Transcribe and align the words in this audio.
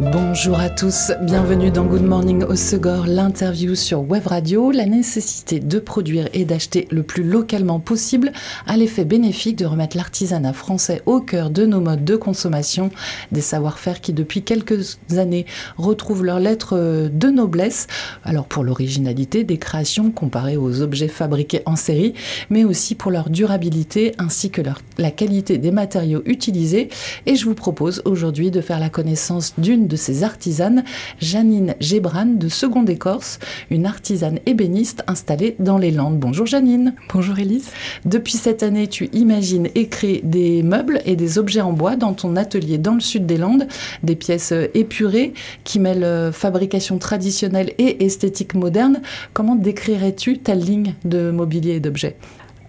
Bonjour 0.00 0.60
à 0.60 0.70
tous, 0.70 1.10
bienvenue 1.22 1.72
dans 1.72 1.84
Good 1.84 2.04
Morning 2.04 2.44
au 2.44 2.54
Segor, 2.54 3.08
l'interview 3.08 3.74
sur 3.74 4.08
Web 4.08 4.28
Radio. 4.28 4.70
La 4.70 4.86
nécessité 4.86 5.58
de 5.58 5.80
produire 5.80 6.28
et 6.34 6.44
d'acheter 6.44 6.86
le 6.92 7.02
plus 7.02 7.24
localement 7.24 7.80
possible 7.80 8.30
a 8.68 8.76
l'effet 8.76 9.04
bénéfique 9.04 9.56
de 9.56 9.66
remettre 9.66 9.96
l'artisanat 9.96 10.52
français 10.52 11.02
au 11.06 11.20
cœur 11.20 11.50
de 11.50 11.66
nos 11.66 11.80
modes 11.80 12.04
de 12.04 12.14
consommation, 12.14 12.90
des 13.32 13.40
savoir-faire 13.40 14.00
qui 14.00 14.12
depuis 14.12 14.42
quelques 14.42 15.00
années 15.16 15.46
retrouvent 15.78 16.24
leur 16.24 16.38
lettre 16.38 17.08
de 17.12 17.28
noblesse. 17.28 17.88
Alors 18.22 18.46
pour 18.46 18.62
l'originalité 18.62 19.42
des 19.42 19.58
créations 19.58 20.12
comparées 20.12 20.56
aux 20.56 20.80
objets 20.80 21.08
fabriqués 21.08 21.62
en 21.66 21.74
série, 21.74 22.14
mais 22.50 22.62
aussi 22.62 22.94
pour 22.94 23.10
leur 23.10 23.30
durabilité 23.30 24.12
ainsi 24.18 24.50
que 24.50 24.62
la 24.96 25.10
qualité 25.10 25.58
des 25.58 25.72
matériaux 25.72 26.22
utilisés. 26.24 26.88
Et 27.26 27.34
je 27.34 27.44
vous 27.44 27.56
propose 27.56 28.00
aujourd'hui 28.04 28.52
de 28.52 28.60
faire 28.60 28.78
la 28.78 28.90
connaissance 28.90 29.54
d'une 29.58 29.87
de 29.88 29.96
ces 29.96 30.22
artisanes, 30.22 30.84
Janine 31.20 31.74
Gébran 31.80 32.26
de 32.26 32.48
Seconde 32.48 32.88
Écorce, 32.90 33.38
une 33.70 33.86
artisane 33.86 34.38
ébéniste 34.46 35.02
installée 35.06 35.56
dans 35.58 35.78
les 35.78 35.90
Landes. 35.90 36.18
Bonjour 36.18 36.46
Janine. 36.46 36.94
Bonjour 37.12 37.38
Elise. 37.38 37.70
Depuis 38.04 38.34
cette 38.34 38.62
année, 38.62 38.86
tu 38.86 39.08
imagines 39.12 39.68
et 39.74 39.88
crées 39.88 40.20
des 40.22 40.62
meubles 40.62 41.00
et 41.06 41.16
des 41.16 41.38
objets 41.38 41.62
en 41.62 41.72
bois 41.72 41.96
dans 41.96 42.12
ton 42.12 42.36
atelier 42.36 42.78
dans 42.78 42.94
le 42.94 43.00
sud 43.00 43.26
des 43.26 43.38
Landes, 43.38 43.66
des 44.02 44.14
pièces 44.14 44.52
épurées 44.74 45.32
qui 45.64 45.80
mêlent 45.80 46.04
euh, 46.04 46.30
fabrication 46.32 46.98
traditionnelle 46.98 47.72
et 47.78 48.04
esthétique 48.04 48.54
moderne. 48.54 49.00
Comment 49.32 49.56
décrirais-tu 49.56 50.38
ta 50.38 50.54
ligne 50.54 50.94
de 51.04 51.30
mobilier 51.30 51.76
et 51.76 51.80
d'objets? 51.80 52.16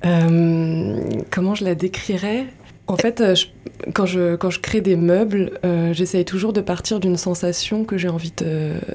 Euh, 0.05 0.99
Comment 1.31 1.55
je 1.55 1.65
la 1.65 1.75
décrirais? 1.75 2.45
En 2.89 2.97
fait, 2.97 3.21
euh, 3.21 3.35
quand, 3.93 4.07
je, 4.07 4.59
crée 4.59 4.81
des 4.81 4.95
meubles, 4.95 5.51
euh, 5.63 5.93
j'essaye 5.93 6.25
toujours 6.25 6.53
de 6.53 6.61
partir 6.61 6.99
d'une 6.99 7.17
sensation 7.17 7.85
que 7.85 7.97
j'ai 7.97 8.09
envie 8.09 8.33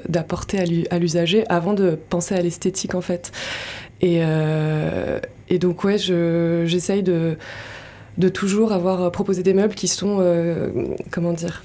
d'apporter 0.09 0.85
à 0.91 0.99
l'usager 0.99 1.45
avant 1.47 1.73
de 1.73 1.97
penser 2.09 2.35
à 2.35 2.41
l'esthétique, 2.41 2.93
en 2.93 3.01
fait. 3.01 3.31
Et, 4.01 4.19
euh, 4.21 5.19
donc, 5.59 5.85
ouais, 5.85 5.97
j'essaye 5.97 7.03
de, 7.03 7.37
de 8.17 8.29
toujours 8.29 8.73
avoir 8.73 9.09
proposé 9.11 9.43
des 9.43 9.53
meubles 9.53 9.75
qui 9.75 9.87
sont, 9.87 10.21
comment 11.09 11.31
dire, 11.31 11.63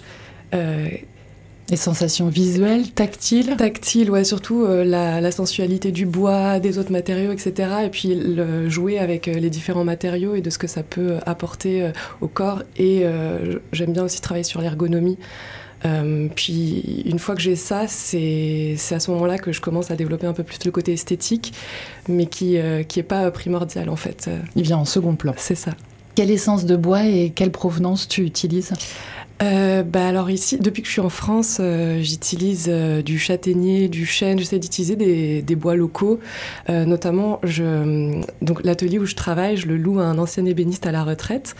les 1.71 1.77
sensations 1.77 2.29
visuelles, 2.29 2.91
tactiles 2.91 3.57
Tactiles, 3.57 4.11
ouais, 4.11 4.25
surtout 4.25 4.65
euh, 4.65 4.85
la, 4.85 5.31
sensualité 5.31 5.93
du 5.93 6.05
bois, 6.05 6.59
des 6.59 6.79
autres 6.79 6.91
matériaux, 6.91 7.31
etc. 7.31 7.69
Et 7.85 7.89
puis 7.89 8.15
le, 8.15 8.69
jouer 8.69 8.99
avec 8.99 9.29
euh, 9.29 9.35
les 9.35 9.51
différents 9.51 9.85
matériaux 9.85 10.35
et 10.35 10.41
de 10.41 10.51
ce 10.51 10.59
que 10.59 10.67
ça 10.67 10.83
peut 10.83 11.19
apporter 11.27 11.83
euh, 11.83 11.93
au 12.21 12.27
corps. 12.27 12.63
Et 12.77 13.05
j'aime 13.73 13.93
bien 13.93 14.05
aussi 14.05 14.21
travailler 14.21 14.45
sur 14.45 14.61
l'ergonomie. 14.61 15.19
puis 16.35 17.03
une 17.07 17.19
fois 17.19 17.35
que 17.35 17.41
j'ai 17.41 17.57
ça, 17.57 17.87
c'est 17.87 18.77
à 18.91 19.01
ce 19.01 19.11
moment-là 19.13 19.39
que 19.39 19.53
je 19.53 19.61
commence 19.61 19.91
à 19.91 19.97
développer 19.97 20.27
un 20.27 20.33
peu 20.33 20.43
plus 20.43 20.59
le 20.65 20.71
côté 20.71 20.93
esthétique, 20.93 21.53
mais 22.09 22.27
qui 22.27 22.55
n'est 22.55 22.85
qui 22.85 23.03
pas 23.03 23.31
primordial 23.31 23.89
en 23.89 23.97
fait. 23.97 24.29
Il 24.57 24.63
vient 24.63 24.79
en 24.79 24.85
second 24.85 25.15
plan. 25.15 25.35
C'est 25.37 25.55
ça. 25.55 25.73
Quelle 26.15 26.31
essence 26.31 26.65
de 26.65 26.77
bois 26.77 27.07
et 27.07 27.31
quelle 27.31 27.53
provenance 27.53 28.09
tu 28.09 28.23
utilises? 28.23 28.73
Euh, 29.43 29.83
bah 29.83 30.07
alors 30.07 30.31
ici, 30.31 30.59
depuis 30.59 30.83
que 30.83 30.89
je 30.89 30.93
suis 30.93 31.01
en 31.01 31.09
France, 31.09 31.59
euh, 31.61 32.01
j'utilise 32.03 32.67
euh, 32.69 33.01
du 33.01 33.19
châtaignier, 33.19 33.89
du 33.89 34.05
chêne. 34.05 34.39
J'essaie 34.39 34.59
d'utiliser 34.59 34.97
des, 34.97 35.41
des, 35.41 35.57
bois 35.57 35.75
locaux. 35.75 36.21
notamment, 36.69 37.41
je, 37.43 38.21
donc 38.43 38.63
l'atelier 38.65 38.99
où 38.99 39.07
je 39.07 39.15
travaille, 39.15 39.57
je 39.57 39.67
le 39.67 39.77
loue 39.77 39.99
à 39.99 40.05
un 40.05 40.19
ancien 40.19 40.45
ébéniste 40.45 40.87
à 40.87 40.93
la 40.93 41.05
retraite 41.05 41.55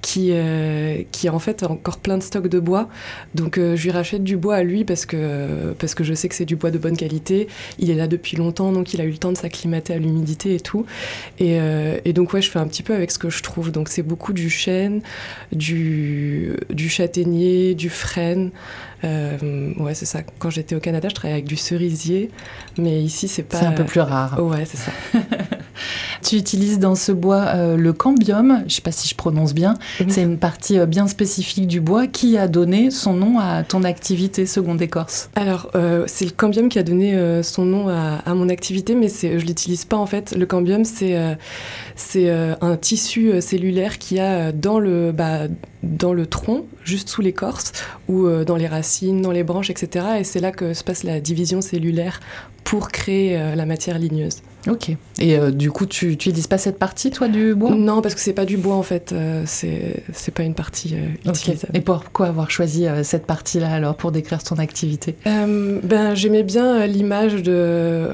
qui, 0.00 0.30
euh, 0.32 1.02
qui 1.12 1.28
a 1.28 1.34
en 1.34 1.38
fait 1.38 1.62
encore 1.62 1.98
plein 1.98 2.18
de 2.18 2.22
stocks 2.22 2.48
de 2.48 2.60
bois. 2.60 2.88
Donc 3.34 3.58
euh, 3.58 3.76
je 3.76 3.84
lui 3.84 3.90
rachète 3.90 4.24
du 4.24 4.36
bois 4.36 4.56
à 4.56 4.62
lui 4.62 4.84
parce 4.84 5.06
que, 5.06 5.72
parce 5.78 5.94
que 5.94 6.04
je 6.04 6.14
sais 6.14 6.28
que 6.28 6.34
c'est 6.34 6.44
du 6.44 6.56
bois 6.56 6.70
de 6.70 6.78
bonne 6.78 6.96
qualité. 6.96 7.48
Il 7.78 7.90
est 7.90 7.94
là 7.94 8.06
depuis 8.06 8.36
longtemps, 8.36 8.72
donc 8.72 8.94
il 8.94 9.00
a 9.00 9.04
eu 9.04 9.10
le 9.10 9.18
temps 9.18 9.32
de 9.32 9.36
s'acclimater 9.36 9.94
à 9.94 9.98
l'humidité 9.98 10.54
et 10.54 10.60
tout. 10.60 10.86
Et, 11.38 11.60
euh, 11.60 11.98
et, 12.04 12.12
donc 12.12 12.32
ouais, 12.32 12.42
je 12.42 12.50
fais 12.50 12.58
un 12.58 12.66
petit 12.66 12.82
peu 12.82 12.94
avec 12.94 13.10
ce 13.10 13.18
que 13.18 13.30
je 13.30 13.42
trouve. 13.42 13.72
Donc 13.72 13.88
c'est 13.88 14.02
beaucoup 14.02 14.32
du 14.32 14.50
chêne, 14.50 15.02
du, 15.52 16.52
du 16.70 16.88
châtaignier, 16.88 17.74
du 17.74 17.90
frêne. 17.90 18.50
ouais, 19.02 19.94
c'est 19.94 20.06
ça. 20.06 20.20
Quand 20.38 20.50
j'étais 20.50 20.74
au 20.74 20.80
Canada, 20.80 21.08
je 21.08 21.14
travaillais 21.14 21.38
avec 21.38 21.46
du 21.46 21.56
cerisier, 21.56 22.30
mais 22.78 23.02
ici 23.02 23.28
c'est 23.28 23.42
pas. 23.42 23.58
C'est 23.58 23.66
un 23.66 23.72
peu 23.72 23.84
plus 23.84 24.00
rare. 24.00 24.42
Ouais, 24.44 24.64
c'est 24.64 24.76
ça. 24.76 24.92
Tu 26.22 26.36
utilises 26.36 26.78
dans 26.78 26.94
ce 26.94 27.12
bois 27.12 27.44
euh, 27.54 27.76
le 27.76 27.92
cambium, 27.92 28.58
je 28.60 28.64
ne 28.64 28.68
sais 28.68 28.82
pas 28.82 28.92
si 28.92 29.08
je 29.08 29.14
prononce 29.14 29.54
bien, 29.54 29.74
c'est 30.08 30.22
une 30.22 30.38
partie 30.38 30.78
euh, 30.78 30.86
bien 30.86 31.06
spécifique 31.06 31.66
du 31.66 31.80
bois 31.80 32.06
qui 32.06 32.36
a 32.36 32.48
donné 32.48 32.90
son 32.90 33.14
nom 33.14 33.38
à 33.38 33.62
ton 33.62 33.84
activité 33.84 34.46
seconde 34.46 34.80
écorce. 34.82 35.30
Alors, 35.36 35.70
euh, 35.74 36.04
c'est 36.06 36.24
le 36.24 36.30
cambium 36.30 36.68
qui 36.68 36.78
a 36.78 36.82
donné 36.82 36.98
son 37.42 37.64
nom 37.64 37.88
à, 37.88 38.34
mon 38.34 38.48
activité, 38.48 38.94
mais 38.94 39.08
je 39.08 39.26
ne 39.28 39.38
l'utilise 39.38 39.84
pas 39.84 39.96
en 39.96 40.06
fait. 40.06 40.34
Le 40.36 40.46
cambium, 40.46 40.84
c'est 40.84 41.16
c'est 41.96 42.30
un 42.30 42.76
tissu 42.76 43.40
cellulaire 43.40 43.98
qui 43.98 44.18
a 44.20 44.52
dans 44.52 44.78
le, 44.78 45.12
bah, 45.12 45.42
dans 45.82 46.12
le 46.12 46.26
tronc, 46.26 46.64
juste 46.84 47.08
sous 47.08 47.22
l'écorce, 47.22 47.72
ou 48.08 48.28
dans 48.44 48.56
les 48.56 48.66
racines, 48.66 49.22
dans 49.22 49.32
les 49.32 49.44
branches, 49.44 49.70
etc. 49.70 50.06
Et 50.20 50.24
c'est 50.24 50.40
là 50.40 50.52
que 50.52 50.74
se 50.74 50.84
passe 50.84 51.02
la 51.02 51.20
division 51.20 51.60
cellulaire 51.60 52.20
pour 52.64 52.90
créer 52.90 53.38
la 53.54 53.66
matière 53.66 53.98
ligneuse. 53.98 54.42
Ok. 54.66 54.90
Et 55.20 55.38
euh, 55.38 55.50
du 55.50 55.70
coup, 55.70 55.86
tu 55.86 56.06
n'utilises 56.06 56.46
pas 56.46 56.58
cette 56.58 56.78
partie, 56.78 57.10
toi, 57.10 57.28
du 57.28 57.54
bois? 57.54 57.70
Non, 57.70 58.02
parce 58.02 58.14
que 58.14 58.20
c'est 58.20 58.32
pas 58.32 58.44
du 58.44 58.56
bois, 58.56 58.74
en 58.74 58.82
fait. 58.82 59.12
Euh, 59.12 59.42
c'est 59.46 60.02
c'est 60.12 60.32
pas 60.32 60.42
une 60.42 60.54
partie 60.54 60.94
euh, 60.94 61.30
utilisable. 61.30 61.76
Et 61.76 61.80
pourquoi 61.80 62.26
avoir 62.26 62.50
choisi 62.50 62.86
cette 63.04 63.26
partie-là, 63.26 63.70
alors, 63.72 63.94
pour 63.96 64.12
décrire 64.12 64.42
ton 64.42 64.56
activité? 64.56 65.14
Ben, 65.24 66.14
J'aimais 66.14 66.42
bien 66.42 66.86
l'image 66.86 67.42
de... 67.42 68.08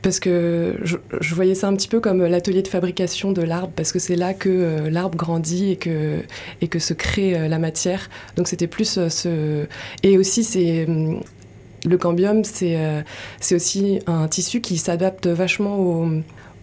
Parce 0.00 0.20
que 0.20 0.76
je, 0.84 0.96
je, 1.20 1.34
voyais 1.34 1.56
ça 1.56 1.66
un 1.66 1.74
petit 1.74 1.88
peu 1.88 1.98
comme 1.98 2.24
l'atelier 2.24 2.62
de 2.62 2.68
fabrication 2.68 3.32
de 3.32 3.42
l'arbre, 3.42 3.72
parce 3.74 3.90
que 3.90 3.98
c'est 3.98 4.14
là 4.14 4.32
que 4.32 4.88
l'arbre 4.88 5.18
grandit 5.18 5.72
et 5.72 5.76
que, 5.76 6.20
et 6.62 6.68
que 6.68 6.78
se 6.78 6.94
crée 6.94 7.48
la 7.48 7.58
matière. 7.58 8.08
Donc 8.36 8.46
c'était 8.46 8.68
plus 8.68 9.00
ce... 9.08 9.66
Et 10.04 10.16
aussi, 10.16 10.44
c'est 10.44 10.86
le 11.84 11.98
cambium, 11.98 12.42
euh, 12.62 13.02
c'est 13.40 13.54
aussi 13.54 14.00
un 14.06 14.28
tissu 14.28 14.60
qui 14.60 14.78
s'adapte 14.78 15.26
vachement 15.26 15.78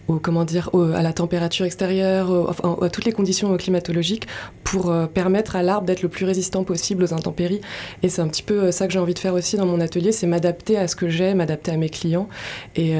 au, 0.08 0.18
comment 0.20 0.44
dire, 0.44 0.70
à 0.94 1.02
la 1.02 1.12
température 1.12 1.64
extérieure, 1.64 2.54
à 2.82 2.88
toutes 2.90 3.04
les 3.04 3.12
conditions 3.12 3.56
climatologiques 3.56 4.26
pour 4.62 4.90
euh, 4.90 5.06
permettre 5.06 5.56
à 5.56 5.62
l'arbre 5.62 5.86
d'être 5.86 6.02
le 6.02 6.08
plus 6.08 6.26
résistant 6.26 6.64
possible 6.64 7.04
aux 7.04 7.14
intempéries. 7.14 7.60
Et 8.02 8.08
c'est 8.08 8.22
un 8.22 8.28
petit 8.28 8.42
peu 8.42 8.64
euh, 8.64 8.72
ça 8.72 8.86
que 8.86 8.92
j'ai 8.92 8.98
envie 8.98 9.14
de 9.14 9.18
faire 9.18 9.34
aussi 9.34 9.56
dans 9.56 9.66
mon 9.66 9.80
atelier, 9.80 10.12
c'est 10.12 10.26
m'adapter 10.26 10.76
à 10.78 10.86
ce 10.86 10.96
que 10.96 11.08
j'ai, 11.08 11.34
m'adapter 11.34 11.72
à 11.72 11.76
mes 11.76 11.88
clients 11.88 12.28
et, 12.76 12.94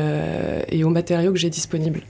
et 0.69 0.85
aux 0.85 0.91
matériaux 0.91 1.33
que 1.33 1.39
j'ai 1.39 1.51
disponibles. 1.51 2.03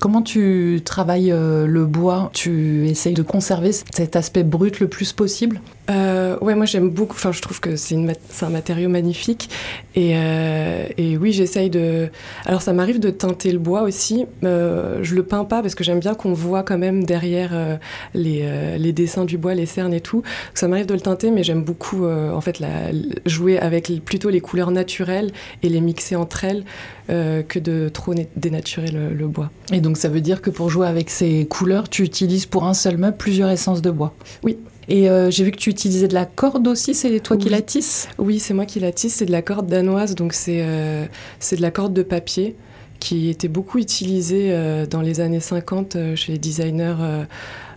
Comment 0.00 0.22
tu 0.22 0.80
travailles 0.84 1.30
le 1.30 1.84
bois? 1.86 2.30
Tu 2.32 2.88
essayes 2.88 3.14
de 3.14 3.22
conserver 3.22 3.70
cet 3.72 4.16
aspect 4.16 4.42
brut 4.42 4.80
le 4.80 4.88
plus 4.88 5.12
possible? 5.12 5.60
Euh, 5.90 6.36
Ouais, 6.42 6.54
moi 6.54 6.66
j'aime 6.66 6.90
beaucoup. 6.90 7.14
Enfin, 7.14 7.32
je 7.32 7.40
trouve 7.40 7.60
que 7.60 7.76
c'est 7.76 7.96
un 7.96 8.48
matériau 8.50 8.88
magnifique. 8.88 9.48
Et, 9.94 10.12
euh, 10.16 10.86
et 10.96 11.16
oui, 11.16 11.32
j'essaye 11.32 11.70
de. 11.70 12.08
Alors, 12.46 12.62
ça 12.62 12.72
m'arrive 12.72 12.98
de 12.98 13.10
teinter 13.10 13.52
le 13.52 13.58
bois 13.58 13.82
aussi. 13.82 14.26
Euh, 14.42 14.98
je 15.02 15.14
le 15.14 15.22
peins 15.22 15.44
pas 15.44 15.62
parce 15.62 15.74
que 15.74 15.84
j'aime 15.84 16.00
bien 16.00 16.14
qu'on 16.14 16.32
voit 16.32 16.62
quand 16.62 16.78
même 16.78 17.04
derrière 17.04 17.50
euh, 17.52 17.76
les, 18.14 18.78
les, 18.78 18.92
dessins 18.92 19.24
du 19.24 19.38
bois, 19.38 19.54
les 19.54 19.66
cernes 19.66 19.94
et 19.94 20.00
tout. 20.00 20.22
Ça 20.54 20.66
m'arrive 20.66 20.86
de 20.86 20.94
le 20.94 21.00
teinter, 21.00 21.30
mais 21.30 21.44
j'aime 21.44 21.62
beaucoup 21.62 22.06
en 22.06 22.40
fait 22.40 22.58
la, 22.58 22.90
jouer 23.26 23.58
avec 23.58 23.92
plutôt 24.04 24.30
les 24.30 24.40
couleurs 24.40 24.70
naturelles 24.70 25.30
et 25.62 25.68
les 25.68 25.80
mixer 25.80 26.16
entre 26.16 26.44
elles 26.44 26.64
que 27.08 27.58
de 27.58 27.88
trop 27.88 28.14
dénaturer 28.36 28.90
le, 28.90 29.12
le 29.12 29.26
bois. 29.26 29.50
Et 29.72 29.80
donc 29.80 29.96
ça 29.96 30.08
veut 30.08 30.20
dire 30.20 30.40
que 30.40 30.50
pour 30.50 30.70
jouer 30.70 30.86
avec 30.86 31.10
ces 31.10 31.46
couleurs, 31.46 31.88
tu 31.88 32.02
utilises 32.02 32.46
pour 32.46 32.64
un 32.64 32.74
seul 32.74 32.96
meuble 32.96 33.16
plusieurs 33.16 33.50
essences 33.50 33.82
de 33.82 33.90
bois? 33.90 34.14
Oui. 34.42 34.56
Et 34.88 35.08
euh, 35.08 35.30
j'ai 35.30 35.44
vu 35.44 35.52
que 35.52 35.58
tu 35.58 35.70
utilisais 35.70 36.08
de 36.08 36.14
la 36.14 36.26
corde 36.26 36.66
aussi, 36.66 36.94
c'est 36.94 37.20
toi 37.20 37.36
qui 37.36 37.48
la 37.48 37.62
tisses 37.62 38.08
Oui, 38.18 38.40
c'est 38.40 38.54
moi 38.54 38.66
qui 38.66 38.80
la 38.80 38.92
tisse, 38.92 39.14
c'est 39.14 39.26
de 39.26 39.32
la 39.32 39.42
corde 39.42 39.66
danoise, 39.66 40.14
donc 40.14 40.32
c'est 40.32 40.60
euh, 40.62 41.04
de 41.52 41.62
la 41.62 41.70
corde 41.70 41.94
de 41.94 42.02
papier 42.02 42.56
qui 42.98 43.30
était 43.30 43.48
beaucoup 43.48 43.78
utilisée 43.78 44.48
euh, 44.50 44.86
dans 44.86 45.00
les 45.00 45.20
années 45.20 45.40
50 45.40 45.96
chez 46.14 46.32
les 46.32 46.38
designers 46.38 47.24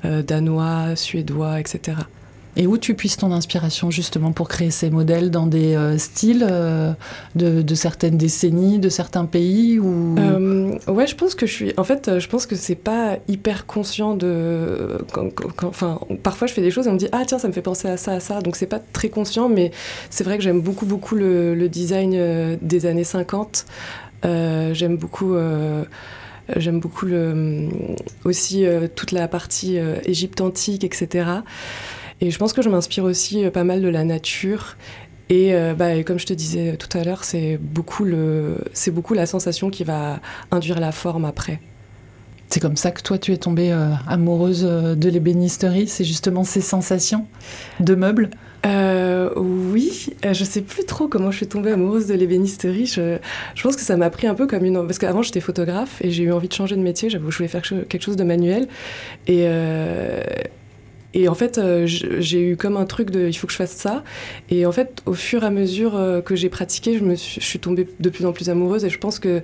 danois, 0.04 0.96
suédois, 0.96 1.60
etc. 1.60 1.98
Et 2.58 2.68
où 2.68 2.78
tu 2.78 2.94
puisses 2.94 3.18
ton 3.18 3.32
inspiration 3.34 3.92
justement 3.92 4.32
pour 4.32 4.48
créer 4.48 4.72
ces 4.72 4.90
modèles 4.90 5.30
dans 5.30 5.46
des 5.46 5.76
euh, 5.76 5.98
styles 5.98 6.46
euh, 6.50 6.94
de, 7.36 7.76
certaines 7.76 8.18
décennies, 8.18 8.80
de 8.80 8.88
certains 8.88 9.26
pays 9.26 9.78
ou... 9.78 10.16
Euh, 10.18 10.35
ouais, 10.88 11.08
je 11.08 11.16
pense 11.16 11.36
que 11.36 11.46
je 11.46 11.52
suis. 11.52 11.74
En 11.78 11.84
fait, 11.84 12.20
je 12.20 12.28
pense 12.28 12.46
que 12.46 12.56
c'est 12.56 12.76
pas 12.76 13.18
hyper 13.28 13.66
conscient 13.66 14.16
de. 14.16 14.98
enfin, 15.64 16.00
parfois 16.24 16.48
je 16.48 16.54
fais 16.54 16.62
des 16.62 16.72
choses 16.72 16.88
et 16.88 16.90
on 16.90 16.94
me 16.94 17.00
dit 17.00 17.10
ah 17.12 17.24
tiens 17.26 17.40
ça 17.40 17.48
me 17.48 17.54
fait 17.54 17.62
penser 17.62 17.88
à 17.88 17.98
ça 17.98 18.14
à 18.14 18.20
ça. 18.20 18.42
Donc 18.42 18.56
c'est 18.56 18.66
pas 18.68 18.80
très 18.80 19.10
conscient, 19.10 19.50
mais 19.50 19.72
c'est 20.10 20.24
vrai 20.24 20.38
que 20.38 20.44
j'aime 20.44 20.62
beaucoup 20.62 20.86
beaucoup 20.86 21.16
le, 21.16 21.68
design 21.68 22.58
des 22.62 22.86
années 22.86 23.04
50. 23.04 23.66
j'aime 24.24 24.98
beaucoup. 24.98 25.36
J'aime 26.56 26.80
beaucoup 26.80 27.08
aussi 28.24 28.66
toute 28.96 29.12
la 29.12 29.28
partie 29.28 29.78
Égypte 30.06 30.42
antique, 30.42 30.84
etc. 30.84 31.26
Et 32.22 32.32
je 32.32 32.38
pense 32.38 32.54
que 32.54 32.62
je 32.62 32.70
m'inspire 32.70 33.04
aussi 33.04 33.50
pas 33.50 33.64
mal 33.64 33.82
de 33.82 33.90
la 33.90 34.04
nature 34.04 34.78
euh, 35.32 35.74
bah, 35.74 35.96
et, 35.96 36.04
comme 36.04 36.20
je 36.20 36.26
te 36.26 36.34
disais 36.34 36.78
tout 36.78 36.96
à 36.98 37.04
l'heure, 37.04 37.24
c'est 37.24 37.58
beaucoup, 37.58 38.04
le, 38.04 38.58
c'est 38.74 38.92
beaucoup 38.92 39.14
la 39.14 39.26
sensation 39.26 39.70
qui 39.70 39.84
va 39.84 40.20
induire 40.52 40.80
la 40.80 40.92
forme 40.92 41.26
après. 41.26 41.60
C'est 42.48 42.60
comme 42.60 42.78
ça 42.78 42.92
que 42.92 43.02
toi, 43.02 43.18
tu 43.18 43.34
es 43.34 43.38
tombée 43.38 43.72
euh, 43.72 43.90
amoureuse 44.08 44.66
euh, 44.70 44.94
de 44.94 45.10
l'ébénisterie 45.10 45.88
C'est 45.88 46.04
justement 46.04 46.44
ces 46.44 46.62
sensations 46.62 47.26
de 47.80 47.96
meubles? 47.96 48.30
Oui, 49.38 50.08
je 50.24 50.44
sais 50.44 50.62
plus 50.62 50.86
trop 50.86 51.08
comment 51.08 51.30
je 51.30 51.38
suis 51.38 51.48
tombée 51.48 51.72
amoureuse 51.72 52.08
de 52.08 52.16
l'ébénisterie. 52.16 52.88
Je, 52.88 53.18
je, 53.54 53.62
pense 53.62 53.76
que 53.76 53.82
ça 53.82 53.98
m'a 53.98 54.10
pris 54.10 54.26
un 54.26 54.34
peu 54.34 54.48
comme 54.48 54.66
une... 54.66 54.86
Parce 54.86 54.98
qu'avant, 54.98 55.22
j'étais 55.22 55.42
photographe 55.42 56.02
et 56.02 56.10
j'ai 56.10 56.24
eu 56.24 56.32
envie 56.32 56.48
de 56.48 56.54
changer 56.54 56.76
de 56.76 56.82
métier. 56.82 57.10
J'avoue, 57.10 57.30
je 57.30 57.38
voulais 57.38 57.50
faire 57.50 57.62
quelque 57.62 58.02
chose 58.02 58.16
de 58.16 58.24
manuel. 58.24 58.68
Et 59.28 59.46
et 61.16 61.30
en 61.30 61.34
fait, 61.34 61.58
euh, 61.58 61.86
j'ai 61.88 62.42
eu 62.42 62.58
comme 62.58 62.76
un 62.76 62.84
truc 62.84 63.10
de 63.10 63.30
il 63.30 63.34
faut 63.34 63.48
que 63.48 63.54
je 63.54 63.58
fasse 63.58 63.72
ça. 63.72 64.04
Et 64.50 64.66
en 64.66 64.74
fait, 64.74 65.02
au 65.06 65.14
fur 65.14 65.44
et 65.44 65.46
à 65.46 65.50
mesure 65.50 65.96
euh, 65.96 66.20
que 66.20 66.36
j'ai 66.36 66.50
pratiqué, 66.50 66.98
je, 66.98 67.06
me 67.06 67.16
suis, 67.16 67.58
tombée 67.58 67.88
de 68.02 68.10
plus 68.10 68.26
en 68.26 68.34
plus 68.34 68.50
amoureuse. 68.50 68.84
Et 68.84 68.90
je 68.90 69.00
pense 69.00 69.20
que 69.20 69.42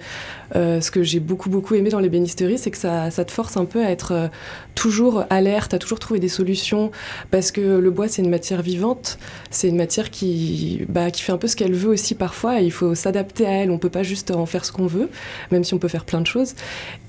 euh, 0.58 0.82
ce 0.82 0.92
que 0.92 1.02
j'ai 1.02 1.22
beaucoup, 1.22 1.50
beaucoup 1.50 1.76
aimé 1.76 1.90
dans 1.90 2.02
les 2.02 2.10
bénisteries, 2.10 2.58
c'est 2.58 2.72
que 2.72 2.78
ça, 2.78 3.10
te 3.10 3.32
force 3.32 3.56
un 3.56 3.64
peu 3.64 3.86
à 3.86 3.90
être 3.90 4.30
toujours 4.76 5.26
alerte, 5.30 5.74
à 5.74 5.80
toujours 5.80 6.00
trouver 6.00 6.20
des 6.20 6.30
solutions. 6.30 6.92
Parce 7.30 7.52
que 7.52 7.62
le 7.62 7.92
bois, 7.92 8.08
c'est 8.08 8.22
une 8.22 8.30
matière 8.30 8.62
vivante. 8.62 9.18
C'est 9.50 9.68
une 9.68 9.78
matière 9.78 10.10
qui, 10.10 10.86
bah, 10.90 11.12
qui 11.12 11.22
fait 11.22 11.32
un 11.32 11.38
peu 11.38 11.48
ce 11.48 11.56
qu'elle 11.56 11.74
veut 11.74 11.90
aussi 11.90 12.16
parfois. 12.16 12.62
Et 12.62 12.66
il 12.66 12.72
faut 12.72 12.96
s'adapter 12.96 13.46
à 13.46 13.52
elle. 13.52 13.72
On 13.72 13.78
peut 13.78 13.90
pas 13.90 14.04
juste 14.04 14.32
en 14.32 14.46
faire 14.46 14.66
ce 14.66 14.72
qu'on 14.72 14.88
veut, 14.88 15.10
même 15.52 15.64
si 15.64 15.74
on 15.74 15.80
peut 15.80 15.88
faire 15.88 16.06
plein 16.06 16.22
de 16.22 16.28
choses. 16.28 16.56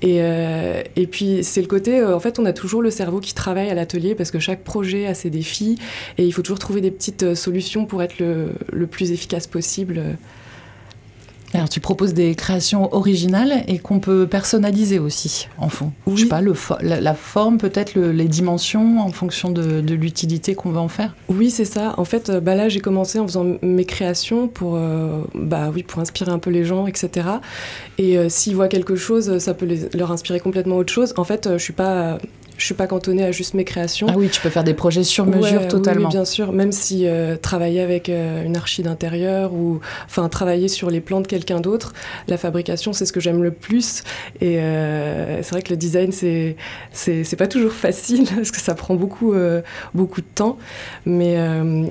Et, 0.01 0.17
et 0.95 1.07
puis, 1.07 1.43
c'est 1.43 1.61
le 1.61 1.67
côté, 1.67 2.03
en 2.03 2.19
fait, 2.19 2.39
on 2.39 2.45
a 2.45 2.53
toujours 2.53 2.81
le 2.81 2.89
cerveau 2.89 3.19
qui 3.19 3.33
travaille 3.33 3.69
à 3.69 3.73
l'atelier 3.73 4.15
parce 4.15 4.31
que 4.31 4.39
chaque 4.39 4.63
projet 4.63 5.07
a 5.07 5.13
ses 5.13 5.29
défis 5.29 5.77
et 6.17 6.25
il 6.25 6.31
faut 6.31 6.41
toujours 6.41 6.59
trouver 6.59 6.81
des 6.81 6.91
petites 6.91 7.23
euh, 7.23 7.35
solutions 7.35 7.85
pour 7.85 8.03
être 8.03 8.19
le, 8.19 8.87
plus 8.87 9.11
efficace 9.11 9.47
possible. 9.47 10.01
Alors, 11.53 11.69
tu 11.69 11.79
proposes 11.79 12.13
des 12.13 12.33
créations 12.33 12.93
originales 12.93 13.63
et 13.67 13.77
qu'on 13.77 13.99
peut 13.99 14.25
personnaliser 14.25 14.97
aussi, 14.97 15.47
en 15.59 15.69
fond. 15.69 15.91
Je 16.07 16.23
sais 16.23 16.25
pas, 16.27 16.41
le 16.41 16.53
la, 16.81 17.13
forme, 17.13 17.57
peut-être 17.59 17.95
les 17.95 18.27
dimensions 18.27 18.99
en 18.99 19.11
fonction 19.11 19.51
de, 19.51 19.93
l'utilité 19.93 20.55
qu'on 20.55 20.71
va 20.71 20.81
en 20.81 20.87
faire. 20.87 21.15
Oui, 21.29 21.51
c'est 21.51 21.65
ça. 21.65 21.93
En 21.97 22.05
fait, 22.05 22.31
bah 22.31 22.55
là, 22.55 22.69
j'ai 22.69 22.79
commencé 22.79 23.19
en 23.19 23.27
faisant 23.27 23.45
mes 23.61 23.85
créations 23.85 24.47
pour, 24.47 24.75
euh, 24.75 25.21
bah 25.35 25.71
oui, 25.73 25.83
pour 25.83 26.01
inspirer 26.01 26.31
un 26.31 26.39
peu 26.39 26.49
les 26.49 26.65
gens, 26.65 26.87
etc. 26.87 27.27
Et 27.99 28.17
euh, 28.17 28.29
s'ils 28.29 28.55
voient 28.55 28.67
quelque 28.67 28.95
chose, 28.95 29.37
ça 29.37 29.53
peut 29.53 29.67
leur 29.93 30.11
inspirer 30.11 30.39
complètement 30.39 30.77
autre 30.77 30.91
chose. 30.91 31.13
En 31.17 31.23
fait, 31.23 31.49
je 31.53 31.63
suis 31.63 31.73
pas 31.73 32.17
je 32.57 32.65
suis 32.65 32.75
pas 32.75 32.87
cantonnée 32.87 33.23
à 33.23 33.31
juste 33.31 33.53
mes 33.53 33.63
créations. 33.63 34.07
Ah 34.09 34.13
oui, 34.15 34.29
tu 34.29 34.39
peux 34.41 34.49
faire 34.49 34.63
des 34.63 34.73
projets 34.73 35.03
sur 35.03 35.25
mesure 35.25 35.67
totalement. 35.67 36.07
Oui, 36.07 36.11
bien 36.11 36.25
sûr. 36.25 36.53
Même 36.53 36.71
si 36.71 37.07
euh, 37.07 37.35
travailler 37.35 37.81
avec 37.81 38.09
euh, 38.09 38.43
une 38.43 38.55
archi 38.55 38.83
d'intérieur 38.83 39.53
ou 39.53 39.79
enfin 40.05 40.29
travailler 40.29 40.67
sur 40.67 40.89
les 40.89 41.01
plans 41.01 41.21
de 41.21 41.27
quelqu'un 41.27 41.59
d'autre, 41.59 41.93
la 42.27 42.37
fabrication 42.37 42.93
c'est 42.93 43.05
ce 43.05 43.13
que 43.13 43.19
j'aime 43.19 43.43
le 43.43 43.51
plus. 43.51 44.03
Et 44.41 44.59
euh, 44.59 45.41
c'est 45.41 45.51
vrai 45.51 45.61
que 45.61 45.71
le 45.71 45.77
design 45.77 46.11
c'est 46.11 46.55
c'est 46.91 47.35
pas 47.35 47.47
toujours 47.47 47.73
facile 47.73 48.27
parce 48.35 48.51
que 48.51 48.59
ça 48.59 48.75
prend 48.75 48.95
beaucoup 48.95 49.33
beaucoup 49.93 50.21
de 50.21 50.27
temps. 50.35 50.57
Mais 51.05 51.37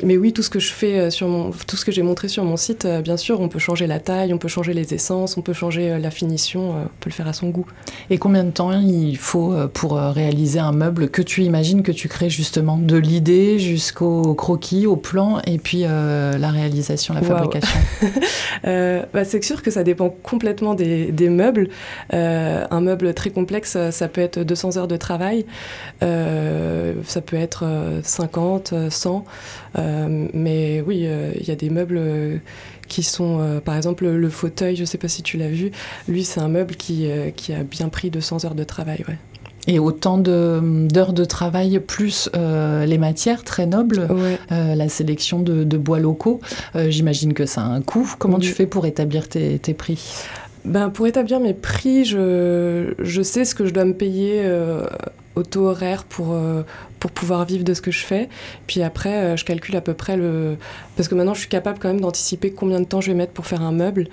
mais 0.03 0.17
oui, 0.17 0.33
tout 0.33 0.43
ce 0.43 0.51
que 0.51 0.61
je 0.61 0.73
fais 0.73 1.11
sur 1.11 1.29
mon 1.29 1.51
tout 1.51 1.77
ce 1.77 1.85
que 1.85 1.93
j'ai 1.93 2.03
montré 2.03 2.29
sur 2.29 2.45
mon 2.45 2.57
site, 2.57 2.87
bien 3.03 3.17
sûr, 3.17 3.41
on 3.41 3.49
peut 3.49 3.59
changer 3.59 3.87
la 3.87 3.99
taille, 3.99 4.33
on 4.33 4.39
peut 4.39 4.49
changer 4.49 4.75
les 4.75 4.95
essences, 4.95 5.37
on 5.37 5.43
peut 5.43 5.53
changer 5.53 5.99
la 5.99 6.11
finition, 6.11 6.71
on 6.71 6.85
peut 7.01 7.11
le 7.11 7.13
faire 7.13 7.29
à 7.29 7.33
son 7.33 7.49
goût. 7.49 7.67
Et 8.11 8.19
combien 8.19 8.45
de 8.45 8.51
temps 8.51 8.73
il 8.73 9.17
faut 9.19 9.55
pour 9.73 9.95
réaliser 9.95 10.52
un 10.59 10.73
meuble 10.73 11.09
que 11.09 11.23
tu 11.23 11.43
imagines, 11.43 11.83
que 11.83 11.93
tu 11.93 12.09
crées 12.09 12.31
justement 12.31 12.77
de 12.77 12.97
l'idée 12.97 13.59
jusqu'au 13.59 14.35
croquis, 14.35 14.87
au 14.87 14.97
plan 14.97 15.41
et 15.47 15.59
puis 15.59 15.83
euh, 15.85 16.37
la 16.39 16.51
réalisation, 16.51 17.15
la 17.15 17.23
fabrication 17.23 17.79
euh, 18.67 19.03
bah, 19.13 19.25
C'est 19.25 19.43
sûr 19.43 19.63
que 19.63 19.71
ça 19.71 19.85
dépend 19.85 20.11
complètement 20.11 20.75
des, 20.75 21.29
meubles. 21.29 21.69
Euh, 22.13 22.65
un 22.71 22.81
meuble 22.81 23.15
très 23.15 23.31
complexe, 23.31 23.77
ça 23.91 24.09
peut 24.09 24.21
être 24.21 24.41
200 24.41 24.77
heures 24.77 24.89
de 24.89 24.97
travail, 24.97 25.47
ça 26.01 27.21
peut 27.25 27.37
être 27.37 27.65
50, 28.03 28.75
100. 28.91 29.25
mais 30.35 30.83
oui, 30.87 31.07
il 31.41 31.47
y 31.47 31.51
a 31.51 31.57
des 31.57 31.71
meubles 31.71 32.41
qui 32.89 33.03
sont, 33.03 33.61
par 33.65 33.77
exemple, 33.77 34.07
le 34.07 34.31
fauteuil, 34.31 34.77
je 34.77 34.83
ne 34.83 34.87
sais 34.87 34.99
pas 34.99 35.09
si 35.09 35.23
tu 35.23 35.37
l'as 35.37 35.49
vu, 35.49 35.71
lui, 36.09 36.25
c'est 36.25 36.41
un 36.41 36.49
meuble 36.49 36.75
qui, 36.77 37.09
qui 37.37 37.53
a 37.53 37.63
bien 37.63 37.89
pris 37.89 38.11
200 38.11 38.45
heures 38.45 38.55
de 38.55 38.65
travail. 38.65 39.05
Ouais. 39.09 39.17
Et 39.69 39.79
autant 39.79 40.19
d'heures 40.19 41.13
de, 41.13 41.25
travail, 41.25 41.79
plus 41.79 42.29
euh, 42.35 42.85
les 42.85 42.99
matières 42.99 43.45
très 43.45 43.67
nobles, 43.67 44.09
euh, 44.51 44.75
la 44.75 44.89
sélection 44.89 45.41
de, 45.41 45.77
bois 45.77 46.01
locaux. 46.01 46.41
Euh, 46.75 46.91
j'imagine 46.91 47.33
que 47.33 47.47
ça 47.47 47.63
a 47.63 47.65
un 47.65 47.81
coût. 47.81 48.13
Comment 48.19 48.39
tu 48.39 48.51
fais 48.51 48.67
pour 48.67 48.87
établir 48.87 49.29
tes, 49.29 49.59
prix? 49.75 50.25
Ben, 50.65 50.91
Pour 50.91 51.07
établir 51.07 51.41
mes 51.41 51.55
prix, 51.55 52.05
je, 52.05 52.95
je, 52.99 53.23
sais 53.23 53.45
ce 53.45 53.55
que 53.55 53.67
je 53.67 53.73
dois 53.73 53.85
me 53.85 53.95
payer 53.95 54.43
au 55.35 55.43
taux 55.43 55.67
horaire 55.67 56.05
pour, 56.05 56.37
pour 57.03 57.11
pouvoir 57.11 57.45
vivre 57.45 57.65
de 57.65 57.75
ce 57.75 57.81
que 57.81 57.91
je 57.91 58.05
fais. 58.05 58.29
Puis 58.69 58.81
après, 58.81 59.13
euh, 59.13 59.37
je 59.37 59.45
calcule 59.45 59.75
à 59.75 59.81
peu 59.81 59.93
près 59.93 60.17
le. 60.17 60.57
Parce 60.95 61.09
que 61.09 61.17
maintenant, 61.17 61.35
je 61.35 61.41
suis 61.41 61.49
capable 61.49 61.81
quand 61.81 61.89
même 61.89 62.01
d'anticiper 62.01 62.53
combien 62.53 62.79
de 62.79 62.85
temps 62.85 63.01
je 63.01 63.09
vais 63.09 63.17
mettre 63.17 63.33
pour 63.33 63.45
faire 63.45 63.61
un 63.61 63.73
meuble. 63.73 64.07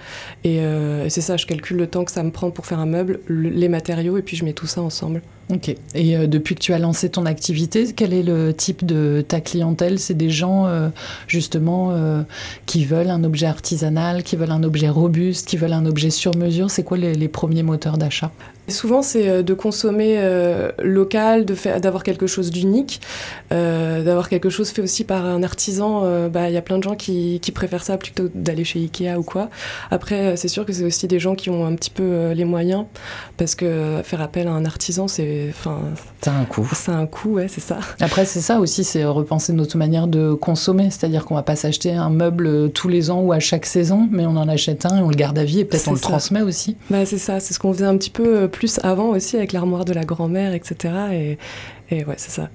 Et, 0.44 0.62
euh, 0.62 1.08
c'est 1.08 1.22
ça, 1.22 1.38
je 1.38 1.46
calcule 1.46 1.78
le 1.78 1.86
temps 1.86 2.04
que 2.04 2.12
ça 2.12 2.24
me 2.24 2.32
prend 2.32 2.50
pour 2.50 2.66
faire 2.66 2.80
un 2.80 2.88
meuble, 2.88 3.20
les 3.30 3.70
matériaux, 3.70 4.18
et 4.18 4.24
puis 4.24 4.36
je 4.36 4.44
mets 4.44 4.54
tout 4.54 4.66
ça 4.66 4.82
ensemble. 4.82 5.22
Ok. 5.54 5.70
Et 5.94 6.18
euh, 6.18 6.26
depuis 6.26 6.56
que 6.56 6.62
tu 6.62 6.74
as 6.74 6.80
lancé 6.80 7.10
ton 7.10 7.28
activité, 7.28 7.94
quel 7.96 8.12
est 8.12 8.24
le 8.24 8.56
type 8.56 8.84
de 8.84 9.24
ta 9.28 9.40
clientèle? 9.40 10.00
C'est 10.00 10.16
des 10.16 10.32
gens 10.32 10.68
justement 11.28 11.94
qui 12.66 12.86
veulent 12.86 13.12
un 13.12 13.24
objet 13.24 13.46
artisanal, 13.46 14.24
qui 14.24 14.36
veulent 14.36 14.52
un 14.52 14.64
objet 14.64 14.90
robuste, 14.90 15.48
qui 15.48 15.58
veulent 15.58 15.74
un 15.74 15.86
objet 15.86 16.10
sur 16.10 16.36
mesure. 16.36 16.72
C'est 16.72 16.84
quoi 16.84 16.98
les 16.98 17.28
premiers 17.28 17.64
moteurs 17.64 18.00
d'achat? 18.00 18.32
Souvent, 18.70 19.02
c'est 19.02 19.44
de 19.44 19.54
consommer 19.54 20.20
local, 20.80 21.46
d'avoir 21.46 22.04
quelque 22.04 22.28
chose 22.28 22.52
d'unique 22.52 23.02
euh, 23.52 24.04
d'avoir 24.04 24.30
quelque 24.30 24.50
chose 24.50 24.70
fait 24.70 24.82
aussi 24.82 25.04
par 25.04 25.26
un 25.26 25.44
artisan. 25.44 26.04
Euh, 26.04 26.30
bah, 26.30 26.50
il 26.50 26.54
y 26.54 26.58
a 26.58 26.62
plein 26.62 26.78
de 26.78 26.84
gens 26.84 26.96
qui, 26.96 27.40
préfèrent 27.54 27.84
ça 27.84 27.98
plutôt 27.98 28.30
d'aller 28.34 28.64
chez 28.64 28.80
Ikea 28.80 29.18
ou 29.18 29.24
quoi. 29.24 29.50
Après, 29.90 30.20
euh, 30.20 30.36
c'est 30.36 30.48
sûr 30.48 30.66
que 30.66 30.72
c'est 30.72 30.84
aussi 30.84 31.08
des 31.08 31.20
gens 31.20 31.36
qui 31.36 31.50
ont 31.50 31.66
un 31.66 31.76
petit 31.76 31.90
peu 31.90 32.32
les 32.32 32.46
moyens, 32.46 32.86
parce 33.38 33.56
que 33.56 34.02
faire 34.04 34.22
appel 34.22 34.48
à 34.48 34.52
un 34.52 34.66
artisan, 34.66 35.08
c'est... 35.08 35.52
Enfin, 36.22 36.32
c'est 36.32 36.42
un 36.42 36.46
coût. 36.46 36.70
C'est 36.74 36.92
un 36.92 37.06
coût, 37.06 37.30
ouais, 37.36 37.48
c'est 37.48 37.62
ça. 37.62 37.80
Après, 38.00 38.26
c'est 38.26 38.42
ça 38.42 38.60
aussi, 38.60 38.84
c'est 38.84 39.06
repenser 39.06 39.54
notre 39.54 39.78
manière 39.78 40.08
de 40.08 40.34
consommer, 40.34 40.90
c'est-à-dire 40.92 41.26
qu'on 41.26 41.36
va 41.36 41.44
pas 41.44 41.56
s'acheter 41.56 41.94
un 41.94 42.10
meuble 42.10 42.72
tous 42.72 42.88
les 42.88 43.10
ans 43.10 43.22
ou 43.22 43.32
à 43.32 43.40
chaque 43.40 43.66
saison, 43.66 44.08
mais 44.12 44.26
on 44.26 44.36
en 44.36 44.48
achète 44.48 44.86
un 44.86 44.98
et 44.98 45.02
on 45.02 45.10
le 45.10 45.16
garde 45.16 45.38
à 45.38 45.44
vie 45.44 45.60
et 45.60 45.66
peut-être 45.66 45.88
on 45.88 45.94
le 45.94 46.00
transmet 46.00 46.42
aussi. 46.42 46.76
Bah, 46.90 47.06
c'est 47.06 47.18
ça, 47.18 47.40
c'est 47.40 47.54
ce 47.54 47.60
qu'on 47.60 47.74
faisait 47.74 47.86
un 47.86 47.98
petit 47.98 48.10
peu 48.10 48.48
plus 48.48 48.80
avant 48.84 49.10
aussi 49.10 49.38
avec 49.38 49.54
l'armoire 49.54 49.86
de 49.86 49.94
la 49.94 50.04
grand-mère, 50.04 50.54
etc. 50.54 50.94
Et, 51.12 51.38
et 51.90 52.06
ouais, 52.06 52.16
c'est 52.18 52.32
ça. 52.32 52.50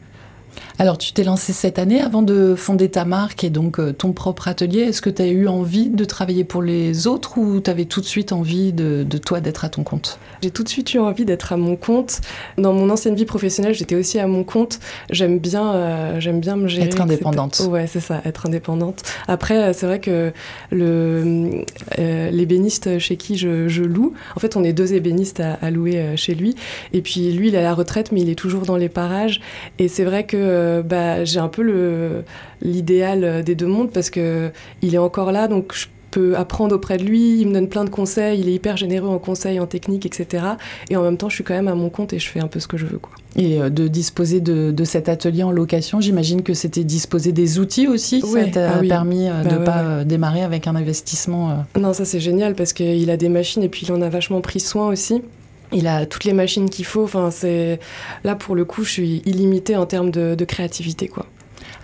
Alors, 0.78 0.99
tu 0.99 1.12
t'es 1.12 1.23
lancé 1.23 1.52
cette 1.52 1.78
année 1.78 2.00
avant 2.00 2.23
de 2.23 2.54
fonder 2.56 2.88
ta 2.88 3.04
marque 3.04 3.44
et 3.44 3.50
donc 3.50 3.78
euh, 3.78 3.92
ton 3.92 4.12
propre 4.12 4.49
atelier. 4.49 4.80
Est-ce 4.80 5.00
que 5.00 5.11
tu 5.11 5.23
as 5.23 5.28
eu 5.28 5.46
envie 5.46 5.88
de 5.88 6.04
travailler 6.04 6.42
pour 6.42 6.62
les 6.62 7.06
autres 7.06 7.38
ou 7.38 7.61
tu 7.61 7.70
avais 7.70 7.84
tout 7.84 8.00
de 8.00 8.06
suite 8.06 8.32
envie 8.32 8.73
de, 8.73 9.04
toi 9.18 9.40
d'être 9.40 9.64
à 9.64 9.68
ton 9.68 9.84
compte? 9.84 10.18
J'ai 10.42 10.50
tout 10.50 10.64
de 10.64 10.68
suite 10.68 10.92
eu 10.94 10.99
envie 10.99 11.25
d'être 11.25 11.52
à 11.52 11.56
mon 11.56 11.76
compte. 11.76 12.20
Dans 12.58 12.73
mon 12.73 12.90
ancienne 12.90 13.14
vie 13.14 13.25
professionnelle, 13.25 13.75
j'étais 13.75 13.94
aussi 13.94 14.18
à 14.18 14.26
mon 14.26 14.42
compte. 14.42 14.80
J'aime 15.11 15.38
bien, 15.38 15.75
euh, 15.75 16.20
j'aime 16.20 16.40
bien 16.40 16.56
me 16.56 16.66
gérer. 16.66 16.87
Être 16.87 17.00
indépendante. 17.00 17.62
Ouais, 17.68 17.87
c'est 17.87 18.00
ça, 18.00 18.20
être 18.25 18.46
indépendante. 18.46 19.02
Après, 19.28 19.62
euh, 19.62 19.73
c'est 19.73 19.87
vrai 19.87 20.00
que 20.00 20.32
le, 20.70 21.64
l'ébéniste 21.96 22.99
chez 22.99 23.16
qui 23.16 23.37
je, 23.37 23.82
loue, 23.82 24.12
en 24.34 24.40
fait, 24.40 24.56
on 24.56 24.64
est 24.64 24.73
deux 24.73 24.94
ébénistes 24.94 25.40
à, 25.40 25.54
à 25.62 25.70
louer 25.70 26.16
chez 26.16 26.34
lui. 26.34 26.56
Et 26.92 27.00
puis 27.00 27.32
lui, 27.32 27.49
il 27.49 27.54
est 27.54 27.58
à 27.58 27.62
la 27.62 27.75
retraite, 27.75 28.11
mais 28.11 28.23
il 28.23 28.28
est 28.28 28.34
toujours 28.34 28.62
dans 28.62 28.76
les 28.76 28.88
parages. 28.88 29.40
Et 29.78 29.87
c'est 29.88 30.04
vrai 30.04 30.25
que 30.25 30.43
euh, 30.44 30.82
bah, 30.82 31.24
j'ai 31.24 31.40
un 31.40 31.48
peu 31.48 32.22
l'idéal 32.62 33.42
des 33.42 33.54
deux 33.54 33.66
mondes 33.66 33.90
parce 33.90 34.10
que 34.10 34.50
il 34.82 34.94
est 34.94 34.98
encore 34.98 35.32
là, 35.32 35.48
donc 35.48 35.72
je 35.74 35.86
peux 36.14 36.36
apprendre 36.36 36.76
auprès 36.76 36.96
de 36.96 37.02
lui, 37.02 37.40
il 37.40 37.48
me 37.48 37.54
donne 37.54 37.68
plein 37.68 37.84
de 37.84 37.90
conseils, 37.90 38.38
il 38.38 38.48
est 38.48 38.52
hyper 38.52 38.76
généreux 38.76 39.08
en 39.08 39.18
conseils, 39.18 39.58
en 39.58 39.66
technique, 39.66 40.06
etc. 40.06 40.44
Et 40.88 40.96
en 40.96 41.02
même 41.02 41.16
temps, 41.16 41.28
je 41.28 41.34
suis 41.34 41.42
quand 41.42 41.54
même 41.54 41.66
à 41.66 41.74
mon 41.74 41.90
compte 41.90 42.12
et 42.12 42.20
je 42.20 42.28
fais 42.28 42.38
un 42.38 42.46
peu 42.46 42.60
ce 42.60 42.68
que 42.68 42.76
je 42.76 42.86
veux. 42.86 42.98
Quoi. 42.98 43.12
Et 43.34 43.60
euh, 43.60 43.68
de 43.68 43.88
disposer 43.88 44.40
de, 44.40 44.84
cet 44.84 45.08
atelier 45.08 45.42
en 45.42 45.50
location, 45.50 46.00
j'imagine 46.00 46.42
que 46.42 46.54
c'était 46.54 46.84
disposer 46.84 47.32
des 47.32 47.58
outils 47.58 47.88
aussi. 47.88 48.20
ça 48.20 48.44
t'a 48.44 48.76
ah 48.76 48.80
permis 48.80 49.28
euh, 49.28 49.42
bah 49.42 49.50
de 49.50 49.58
ne 49.58 49.64
pas 49.64 50.04
démarrer 50.04 50.42
avec 50.42 50.68
un 50.68 50.76
investissement. 50.76 51.64
Non, 51.76 51.92
ça 51.92 52.04
c'est 52.04 52.20
génial 52.20 52.54
parce 52.54 52.72
qu'il 52.72 53.10
a 53.10 53.16
des 53.16 53.28
machines 53.28 53.64
et 53.64 53.68
puis 53.68 53.84
il 53.84 53.92
en 53.92 54.00
a 54.00 54.08
vachement 54.08 54.40
pris 54.40 54.60
soin 54.60 54.86
aussi. 54.88 55.20
Il 55.75 55.87
a 55.87 56.07
toutes 56.07 56.25
les 56.25 56.33
machines 56.33 56.71
qu'il 56.71 56.85
faut. 56.85 57.04
Enfin, 57.04 57.31
c'est 57.31 57.78
là 58.25 58.35
pour 58.35 58.54
le 58.54 58.64
coup, 58.64 58.85
je 58.85 58.90
suis 58.90 59.23
illimitée 59.26 59.76
en 59.76 59.87
termes 59.87 60.11
de, 60.11 60.35
de 60.35 60.45
créativité, 60.45 61.09
quoi. 61.09 61.26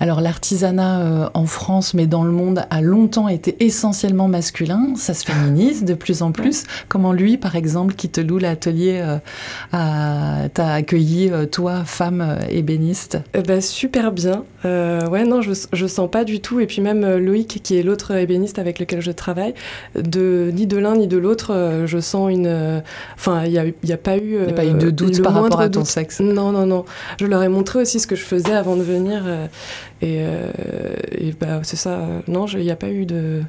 Alors 0.00 0.22
l'artisanat 0.22 1.00
euh, 1.00 1.28
en 1.34 1.44
France, 1.44 1.92
mais 1.92 2.06
dans 2.06 2.24
le 2.24 2.30
monde, 2.30 2.64
a 2.70 2.80
longtemps 2.80 3.28
été 3.28 3.62
essentiellement 3.62 4.28
masculin. 4.28 4.94
Ça 4.96 5.12
se 5.12 5.24
féminise 5.26 5.84
de 5.84 5.92
plus 5.92 6.22
en 6.22 6.32
plus. 6.32 6.64
Comment 6.88 7.12
lui, 7.12 7.36
par 7.36 7.54
exemple, 7.54 7.94
qui 7.94 8.08
te 8.08 8.20
loue 8.20 8.38
l'atelier, 8.38 9.02
euh, 9.74 10.48
t'a 10.48 10.72
accueilli, 10.72 11.30
euh, 11.30 11.44
toi, 11.44 11.84
femme 11.84 12.38
ébéniste? 12.48 13.18
Eh 13.34 13.42
ben, 13.42 13.60
Super 13.60 14.10
bien. 14.10 14.44
Ouais, 14.64 15.24
non, 15.24 15.42
je, 15.42 15.52
je 15.72 15.86
sens 15.86 16.10
pas 16.10 16.24
du 16.24 16.40
tout. 16.40 16.60
Et 16.60 16.66
puis 16.66 16.80
même 16.80 17.16
Loïc, 17.16 17.60
qui 17.62 17.76
est 17.76 17.82
l'autre 17.82 18.12
ébéniste 18.12 18.58
avec 18.58 18.78
lequel 18.78 19.00
je 19.00 19.10
travaille, 19.10 19.54
de, 19.94 20.50
ni 20.54 20.66
de 20.66 20.76
l'un 20.76 20.96
ni 20.96 21.06
de 21.06 21.16
l'autre, 21.16 21.84
je 21.86 21.98
sens 21.98 22.30
une... 22.30 22.82
Enfin, 23.16 23.44
il 23.44 23.52
n'y 23.52 23.58
a, 23.58 23.64
y 23.84 23.92
a, 23.92 23.96
pas 23.96 24.16
eu... 24.16 24.38
Il 24.40 24.46
n'y 24.46 24.50
a 24.50 24.54
pas 24.54 24.66
eu 24.66 24.74
de 24.74 24.90
doute 24.90 25.22
par 25.22 25.34
rapport 25.34 25.60
à 25.60 25.68
ton 25.68 25.84
sexe 25.84 26.20
Non, 26.20 26.52
non, 26.52 26.66
non. 26.66 26.84
Je 27.18 27.26
leur 27.26 27.42
ai 27.42 27.48
montré 27.48 27.80
aussi 27.80 28.00
ce 28.00 28.06
que 28.06 28.16
je 28.16 28.24
faisais 28.24 28.52
avant 28.52 28.76
de 28.76 28.82
venir. 28.82 29.22
Et, 30.02 30.20
euh, 30.20 30.50
et 31.12 31.32
bah, 31.38 31.60
c'est 31.62 31.76
ça. 31.76 32.00
Non, 32.26 32.46
il 32.46 32.60
n'y 32.60 32.70
a 32.70 32.76
pas 32.76 32.88
eu 32.88 33.06
de. 33.06 33.42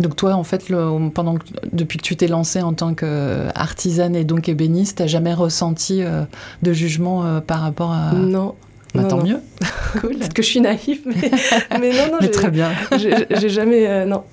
Donc 0.00 0.16
toi, 0.16 0.34
en 0.34 0.42
fait, 0.42 0.68
le, 0.68 1.08
pendant 1.10 1.36
depuis 1.72 1.98
que 1.98 2.02
tu 2.02 2.16
t'es 2.16 2.26
lancée 2.26 2.60
en 2.60 2.72
tant 2.72 2.94
qu'artisane 2.94 4.16
et 4.16 4.24
donc 4.24 4.48
ébéniste, 4.48 4.98
t'as 4.98 5.06
jamais 5.06 5.34
ressenti 5.34 6.02
euh, 6.02 6.24
de 6.62 6.72
jugement 6.72 7.24
euh, 7.24 7.40
par 7.40 7.60
rapport 7.60 7.92
à... 7.92 8.12
Non. 8.12 8.56
Bah, 8.94 9.04
tant 9.04 9.22
mieux. 9.22 9.40
cool. 10.00 10.16
Peut-être 10.16 10.34
que 10.34 10.42
je 10.42 10.48
suis 10.48 10.60
naïve, 10.60 11.00
mais, 11.04 11.30
mais 11.80 11.90
non, 11.90 12.12
non. 12.12 12.18
mais 12.20 12.28
très 12.28 12.50
bien. 12.50 12.70
J'ai 12.96 13.48
jamais... 13.48 14.06
non, 14.06 14.24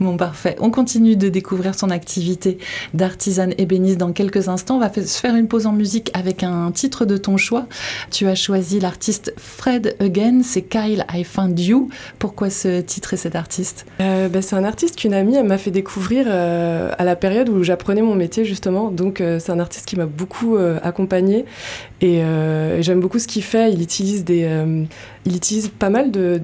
Bon, 0.00 0.16
parfait. 0.16 0.56
On 0.60 0.70
continue 0.70 1.16
de 1.16 1.28
découvrir 1.28 1.74
son 1.74 1.90
activité 1.90 2.58
d'artisane 2.94 3.54
ébéniste 3.58 3.98
dans 3.98 4.12
quelques 4.12 4.48
instants. 4.48 4.76
On 4.76 4.80
va 4.80 4.92
se 4.92 5.20
faire 5.20 5.34
une 5.34 5.48
pause 5.48 5.66
en 5.66 5.72
musique 5.72 6.10
avec 6.14 6.42
un 6.42 6.70
titre 6.72 7.04
de 7.04 7.16
ton 7.16 7.36
choix. 7.36 7.66
Tu 8.10 8.26
as 8.26 8.34
choisi 8.34 8.80
l'artiste 8.80 9.34
Fred 9.36 9.96
Again, 10.00 10.40
c'est 10.42 10.62
Kyle 10.62 11.04
I 11.12 11.24
Found 11.24 11.58
You. 11.58 11.88
Pourquoi 12.18 12.50
ce 12.50 12.80
titre 12.80 13.14
et 13.14 13.16
cet 13.16 13.36
artiste? 13.36 13.86
Euh, 14.00 14.28
bah, 14.28 14.42
C'est 14.42 14.56
un 14.56 14.64
artiste 14.64 14.96
qu'une 14.96 15.14
amie 15.14 15.42
m'a 15.42 15.58
fait 15.58 15.70
découvrir 15.70 16.26
euh, 16.28 16.92
à 16.98 17.04
la 17.04 17.16
période 17.16 17.48
où 17.48 17.62
j'apprenais 17.62 18.02
mon 18.02 18.14
métier 18.14 18.44
justement. 18.44 18.90
Donc 18.90 19.20
euh, 19.20 19.38
c'est 19.38 19.52
un 19.52 19.58
artiste 19.58 19.86
qui 19.86 19.96
m'a 19.96 20.06
beaucoup 20.06 20.56
accompagnée 20.82 21.44
et, 22.00 22.22
j'aime 22.80 23.00
beaucoup 23.00 23.18
ce 23.18 23.26
qu'il 23.26 23.42
fait. 23.42 23.72
Il 23.72 23.82
utilise 23.82 24.24
des 24.24 24.46
il 25.26 25.36
utilise 25.36 25.68
pas 25.68 25.90
mal 25.90 26.10
de, 26.10 26.40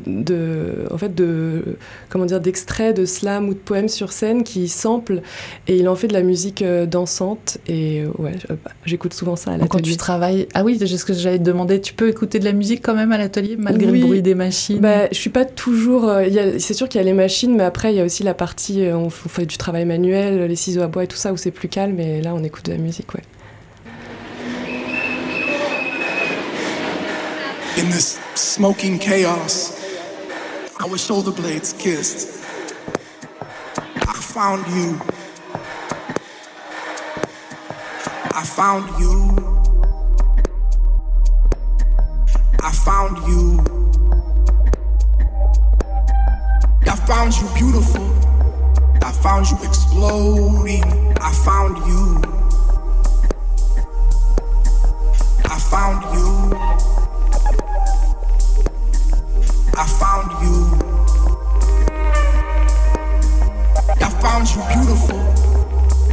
en 0.90 0.98
fait 0.98 1.14
de 1.14 1.76
comment 2.10 2.24
dire 2.26 2.40
d'extraits 2.40 2.96
de 2.96 3.04
slam 3.06 3.48
ou 3.48 3.54
de 3.54 3.58
poèmes 3.58 3.88
sur 3.88 4.12
scène 4.12 4.42
qui 4.42 4.68
sample 4.68 5.22
et 5.68 5.76
il 5.76 5.88
en 5.88 5.94
fait 5.94 6.08
de 6.08 6.12
la 6.12 6.22
musique 6.22 6.62
euh, 6.62 6.84
dansante 6.84 7.58
et 7.68 8.02
euh, 8.02 8.08
ouais 8.18 8.32
bah, 8.48 8.72
j'écoute 8.84 9.14
souvent 9.14 9.36
ça 9.36 9.50
à 9.50 9.52
l'atelier. 9.54 9.68
Quand 9.68 9.80
tu 9.80 9.96
travailles 9.96 10.48
ah 10.54 10.64
oui 10.64 10.76
c'est 10.78 10.86
ce 10.86 11.04
que 11.04 11.12
j'allais 11.12 11.38
te 11.38 11.44
demander 11.44 11.80
tu 11.80 11.94
peux 11.94 12.08
écouter 12.08 12.40
de 12.40 12.44
la 12.44 12.52
musique 12.52 12.82
quand 12.82 12.94
même 12.94 13.12
à 13.12 13.18
l'atelier 13.18 13.56
malgré 13.56 13.90
le 13.90 14.00
bruit 14.00 14.22
des 14.22 14.34
machines? 14.34 14.80
Bah, 14.80 15.08
je 15.10 15.16
suis 15.16 15.30
pas 15.30 15.44
toujours 15.44 16.08
euh, 16.08 16.24
c'est 16.58 16.74
sûr 16.74 16.88
qu'il 16.88 17.00
y 17.00 17.02
a 17.02 17.06
les 17.06 17.12
machines 17.12 17.54
mais 17.54 17.64
après 17.64 17.92
il 17.92 17.96
y 17.96 18.00
a 18.00 18.04
aussi 18.04 18.24
la 18.24 18.34
partie 18.34 18.84
on 18.92 19.10
fait 19.10 19.46
du 19.46 19.56
travail 19.56 19.84
manuel 19.84 20.46
les 20.46 20.56
ciseaux 20.56 20.82
à 20.82 20.88
bois 20.88 21.04
et 21.04 21.06
tout 21.08 21.16
ça 21.16 21.32
où 21.32 21.36
c'est 21.36 21.52
plus 21.52 21.68
calme 21.68 22.00
et 22.00 22.20
là 22.20 22.34
on 22.34 22.42
écoute 22.42 22.66
de 22.66 22.72
la 22.72 22.78
musique 22.78 23.14
ouais. 23.14 23.22
In 27.78 27.88
this 27.88 28.20
smoking 28.34 28.98
chaos, 28.98 29.72
our 30.78 30.98
shoulder 30.98 31.30
blades 31.30 31.72
kissed. 31.72 32.44
I 33.96 34.12
found 34.12 34.66
you. 34.68 35.00
I 38.34 38.44
found 38.44 38.88
you. 39.00 39.62
I 42.60 42.72
found 42.72 43.16
you. 43.26 43.60
I 46.86 46.96
found 47.06 47.34
you 47.34 47.48
beautiful. 47.54 48.04
I 49.02 49.12
found 49.12 49.50
you 49.50 49.56
exploding. 49.62 50.84
I 51.20 51.32
found 51.44 51.78
you. 51.88 52.20
I 55.46 55.58
found 55.58 56.14
you. 56.14 56.41
I 59.74 59.86
found 59.86 60.30
you. 60.42 60.54
I 64.00 64.10
found 64.20 64.48
you 64.54 64.62
beautiful. 64.68 65.20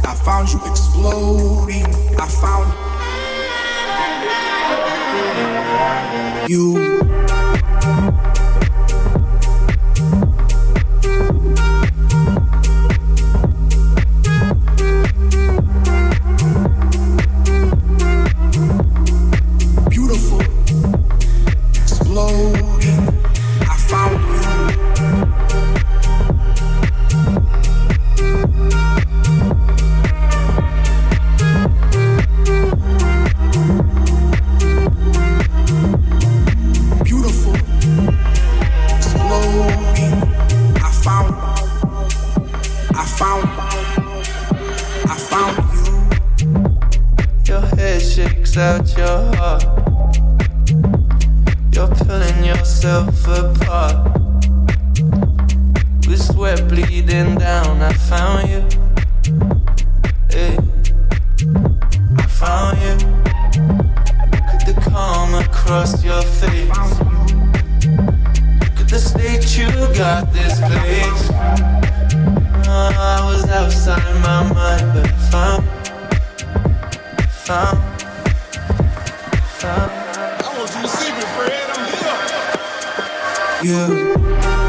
I 0.04 0.14
found 0.14 0.52
you 0.52 0.60
exploding. 0.66 1.86
I 2.18 2.26
found 2.26 2.72
you. 6.50 7.29
found 45.30 45.56
you. 45.86 46.50
Your 47.46 47.64
head 47.76 48.02
shakes 48.02 48.56
out 48.56 48.86
your 48.96 49.34
heart. 49.36 49.64
You're 51.72 51.92
pulling 52.04 52.44
yourself 52.44 53.26
apart. 53.28 53.96
With 56.06 56.20
sweat 56.20 56.68
bleeding 56.68 57.36
down, 57.36 57.80
I 57.80 57.92
found 58.10 58.48
you. 58.52 58.62
Hey, 60.30 60.58
I 62.18 62.26
found 62.40 62.78
you. 62.84 62.94
Look 64.32 64.50
at 64.54 64.66
the 64.66 64.74
calm 64.90 65.34
across 65.34 66.04
your 66.04 66.22
face. 66.22 66.80
Look 68.62 68.80
at 68.80 68.88
the 68.88 68.98
state 68.98 69.46
you 69.56 69.70
got 69.96 70.32
this 70.32 70.58
place. 70.58 71.29
I 72.80 73.24
was 73.24 73.44
outside 73.48 74.14
my 74.20 74.52
mind, 74.52 74.94
but 74.94 75.10
found, 75.30 75.64
found, 77.30 77.78
found. 79.60 80.00
i'm. 83.62 83.64
Yeah. 83.64 84.59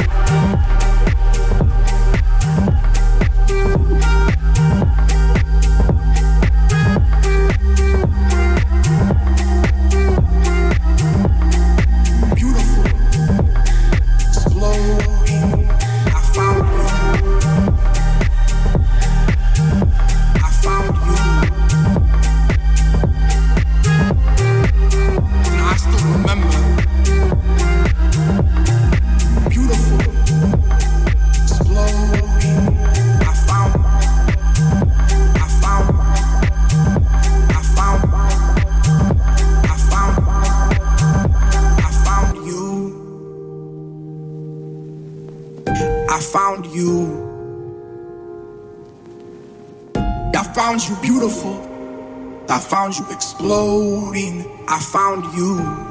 I 46.11 46.19
found 46.19 46.65
you. 46.65 47.29
I 49.95 50.43
found 50.53 50.85
you 50.85 50.97
beautiful. 50.97 51.55
I 52.49 52.59
found 52.59 52.97
you 52.97 53.05
exploding. 53.11 54.45
I 54.67 54.77
found 54.77 55.33
you. 55.33 55.90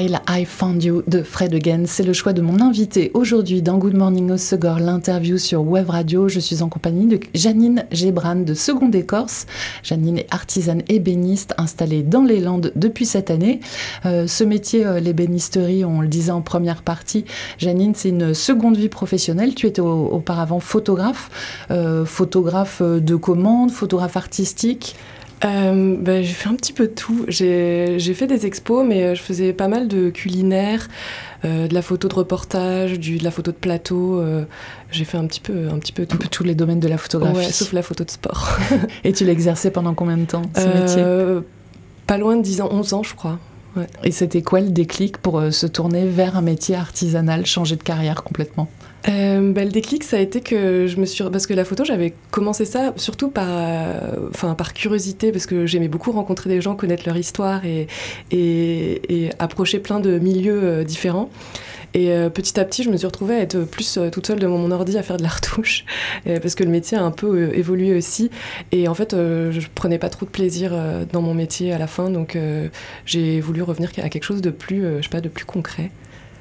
I 0.00 0.44
Found 0.44 0.84
You 0.84 1.02
de 1.08 1.22
Fred 1.22 1.52
Again. 1.54 1.82
C'est 1.86 2.04
le 2.04 2.12
choix 2.12 2.32
de 2.32 2.40
mon 2.40 2.60
invité 2.60 3.10
aujourd'hui 3.14 3.62
dans 3.62 3.78
Good 3.78 3.94
Morning 3.94 4.30
Osegor, 4.30 4.78
l'interview 4.78 5.38
sur 5.38 5.62
Web 5.62 5.90
Radio. 5.90 6.28
Je 6.28 6.38
suis 6.38 6.62
en 6.62 6.68
compagnie 6.68 7.06
de 7.06 7.18
Janine 7.34 7.84
Gebran 7.90 8.36
de 8.36 8.54
Seconde 8.54 8.94
Écorce. 8.94 9.46
Janine 9.82 10.18
est 10.18 10.32
artisane 10.32 10.82
ébéniste 10.88 11.52
installée 11.58 12.04
dans 12.04 12.22
les 12.22 12.38
Landes 12.38 12.72
depuis 12.76 13.06
cette 13.06 13.28
année. 13.28 13.58
Euh, 14.06 14.28
ce 14.28 14.44
métier, 14.44 14.86
euh, 14.86 15.00
l'ébénisterie, 15.00 15.84
on 15.84 16.00
le 16.00 16.08
disait 16.08 16.30
en 16.30 16.42
première 16.42 16.82
partie, 16.82 17.24
Janine, 17.58 17.94
c'est 17.96 18.10
une 18.10 18.34
seconde 18.34 18.76
vie 18.76 18.88
professionnelle. 18.88 19.56
Tu 19.56 19.66
étais 19.66 19.80
auparavant 19.80 20.60
photographe, 20.60 21.66
euh, 21.72 22.04
photographe 22.04 22.82
de 22.82 23.16
commande, 23.16 23.72
photographe 23.72 24.16
artistique. 24.16 24.94
Euh, 25.44 25.96
bah, 25.98 26.22
j'ai 26.22 26.32
fait 26.32 26.48
un 26.48 26.54
petit 26.54 26.72
peu 26.72 26.88
de 26.88 26.92
tout. 26.92 27.24
J'ai 27.28 28.14
fait 28.14 28.26
des 28.26 28.46
expos, 28.46 28.84
mais 28.86 29.04
euh, 29.04 29.14
je 29.14 29.22
faisais 29.22 29.52
pas 29.52 29.68
mal 29.68 29.88
de 29.88 30.10
culinaire, 30.10 30.88
euh, 31.44 31.68
de 31.68 31.74
la 31.74 31.82
photo 31.82 32.08
de 32.08 32.14
reportage, 32.14 32.98
du, 32.98 33.18
de 33.18 33.24
la 33.24 33.30
photo 33.30 33.52
de 33.52 33.56
plateau. 33.56 34.22
j'ai 34.90 35.04
fait 35.04 35.18
un 35.18 35.26
petit 35.26 35.40
peu, 35.40 35.68
un 35.68 35.78
petit 35.78 35.92
peu 35.92 36.06
tout. 36.06 36.16
Un 36.16 36.18
peu 36.18 36.28
tous 36.28 36.44
les 36.44 36.54
domaines 36.54 36.80
de 36.80 36.88
la 36.88 36.98
photographie. 36.98 37.52
sauf 37.52 37.72
la 37.72 37.82
photo 37.82 38.04
de 38.04 38.10
sport. 38.10 38.58
Et 39.04 39.12
tu 39.12 39.24
l'exerçais 39.24 39.70
pendant 39.70 39.94
combien 39.94 40.16
de 40.16 40.24
temps, 40.24 40.42
ce 40.56 40.66
métier? 40.80 41.42
Pas 42.06 42.16
loin 42.16 42.36
de 42.36 42.42
10 42.42 42.62
ans, 42.62 42.68
11 42.70 42.94
ans, 42.94 43.02
je 43.02 43.14
crois. 43.14 43.38
Et 44.02 44.10
c'était 44.10 44.42
quoi 44.42 44.60
le 44.60 44.70
déclic 44.70 45.18
pour 45.18 45.42
se 45.52 45.66
tourner 45.66 46.06
vers 46.06 46.36
un 46.36 46.40
métier 46.40 46.74
artisanal, 46.74 47.46
changer 47.46 47.76
de 47.76 47.82
carrière 47.82 48.24
complètement? 48.24 48.68
Euh, 49.08 49.52
bah, 49.52 49.64
le 49.64 49.70
déclic, 49.70 50.02
ça 50.02 50.16
a 50.16 50.20
été 50.20 50.40
que 50.40 50.86
je 50.86 50.96
me 50.96 51.06
suis. 51.06 51.22
Parce 51.30 51.46
que 51.46 51.54
la 51.54 51.64
photo, 51.64 51.84
j'avais 51.84 52.14
commencé 52.30 52.64
ça 52.64 52.92
surtout 52.96 53.30
par, 53.30 53.48
euh, 53.48 54.54
par 54.56 54.74
curiosité, 54.74 55.32
parce 55.32 55.46
que 55.46 55.66
j'aimais 55.66 55.88
beaucoup 55.88 56.12
rencontrer 56.12 56.50
des 56.50 56.60
gens, 56.60 56.74
connaître 56.74 57.04
leur 57.06 57.16
histoire 57.16 57.64
et, 57.64 57.86
et, 58.30 59.30
approcher 59.38 59.78
plein 59.78 60.00
de 60.00 60.18
milieux 60.18 60.60
euh, 60.62 60.84
différents. 60.84 61.30
Et 61.94 62.10
petit 62.34 62.60
à 62.60 62.66
petit, 62.66 62.82
je 62.82 62.90
me 62.90 62.98
suis 62.98 63.06
retrouvée 63.06 63.36
à 63.36 63.40
être 63.40 63.60
plus 63.60 63.98
toute 64.12 64.26
seule 64.26 64.38
de 64.38 64.46
mon 64.46 64.70
ordi 64.70 64.98
à 64.98 65.02
faire 65.02 65.16
de 65.16 65.22
la 65.22 65.30
retouche, 65.30 65.86
parce 66.26 66.54
que 66.54 66.62
le 66.62 66.68
métier 66.68 66.98
a 66.98 67.02
un 67.02 67.10
peu 67.10 67.50
évolué 67.56 67.96
aussi. 67.96 68.30
Et 68.72 68.88
en 68.88 68.94
fait, 68.94 69.12
je 69.12 69.66
prenais 69.74 69.98
pas 69.98 70.10
trop 70.10 70.26
de 70.26 70.30
plaisir 70.30 70.78
dans 71.10 71.22
mon 71.22 71.32
métier 71.32 71.72
à 71.72 71.78
la 71.78 71.86
fin, 71.86 72.10
donc 72.10 72.36
j'ai 73.06 73.40
voulu 73.40 73.62
revenir 73.62 73.90
à 74.02 74.10
quelque 74.10 74.24
chose 74.24 74.42
de 74.42 74.50
plus, 74.50 74.82
je 74.98 75.02
sais 75.02 75.08
pas, 75.08 75.22
de 75.22 75.30
plus 75.30 75.46
concret. 75.46 75.90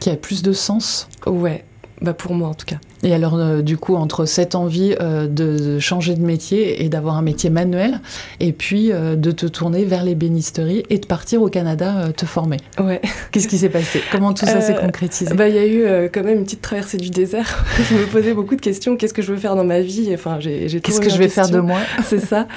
Qui 0.02 0.10
a 0.10 0.18
plus 0.18 0.44
de 0.44 0.52
sens? 0.52 1.08
Ouais, 1.26 1.64
bah 2.02 2.14
pour 2.14 2.34
moi 2.34 2.50
en 2.50 2.54
tout 2.54 2.66
cas. 2.66 2.78
Et 3.04 3.14
alors, 3.14 3.36
euh, 3.36 3.62
du 3.62 3.78
coup, 3.78 3.96
entre 3.96 4.26
cette 4.26 4.56
envie 4.56 4.96
euh, 5.00 5.28
de 5.28 5.80
changer 5.80 6.16
de 6.16 6.22
métier 6.22 6.84
et 6.84 6.90
d'avoir 6.90 7.16
un 7.18 7.22
métier 7.22 7.50
manuel, 7.50 8.02
et 8.40 8.52
puis 8.54 8.92
euh, 8.92 9.16
de 9.16 9.32
te 9.32 9.46
tourner 9.46 9.86
vers 9.86 10.04
l'ébénisterie 10.04 10.84
et 10.90 10.98
de 10.98 11.06
partir 11.06 11.42
au 11.42 11.50
Canada 11.50 12.12
te 12.16 12.26
former. 12.26 12.58
Ouais. 12.80 13.02
Qu'est-ce 13.32 13.48
qui 13.48 13.58
s'est 13.58 13.70
passé? 13.70 14.02
Comment 14.12 14.34
tout 14.34 14.46
ça 14.46 14.62
s'est 14.62 14.76
concrétisé? 14.76 15.34
bah, 15.36 15.48
Il 15.48 15.56
y 15.56 15.60
a 15.60 15.68
eu 15.68 16.10
quand 16.12 16.24
même 16.24 16.40
une 16.40 16.44
petite 16.44 16.62
traversée 16.62 16.98
du 16.98 17.10
désert. 17.10 17.66
je 17.90 17.96
me 17.96 18.06
posais 18.06 18.34
beaucoup 18.34 18.56
de 18.56 18.62
questions. 18.62 18.98
Qu'est-ce 18.98 19.14
que 19.14 19.22
je 19.22 19.32
veux 19.32 19.40
faire 19.40 19.56
dans 19.56 19.66
ma 19.66 19.82
vie? 19.82 20.10
Enfin, 20.14 20.40
Qu'est-ce 20.42 21.02
que 21.02 21.10
je 21.10 21.18
vais 21.18 21.30
faire 21.30 21.50
de 21.50 21.60
moi? 21.60 21.80
C'est 22.04 22.20
ça. 22.20 22.48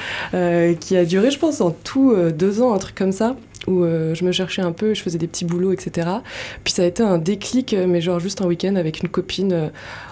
qui 0.80 0.96
a 0.96 1.04
duré, 1.04 1.30
je 1.30 1.38
pense, 1.38 1.60
en 1.60 1.70
tout 1.70 2.14
deux 2.32 2.62
ans, 2.62 2.72
un 2.74 2.78
truc 2.78 2.94
comme 2.94 3.12
ça 3.12 3.36
où 3.66 3.82
euh, 3.82 4.14
je 4.14 4.24
me 4.24 4.32
cherchais 4.32 4.62
un 4.62 4.72
peu, 4.72 4.94
je 4.94 5.02
faisais 5.02 5.18
des 5.18 5.26
petits 5.26 5.44
boulots, 5.44 5.72
etc. 5.72 6.08
Puis 6.64 6.72
ça 6.72 6.82
a 6.82 6.86
été 6.86 7.02
un 7.02 7.18
déclic, 7.18 7.74
euh, 7.74 7.86
mais 7.86 8.00
genre 8.00 8.20
juste 8.20 8.40
un 8.42 8.46
week-end 8.46 8.76
avec 8.76 9.02
une 9.02 9.08
copine, 9.08 9.52
euh, 9.52 9.68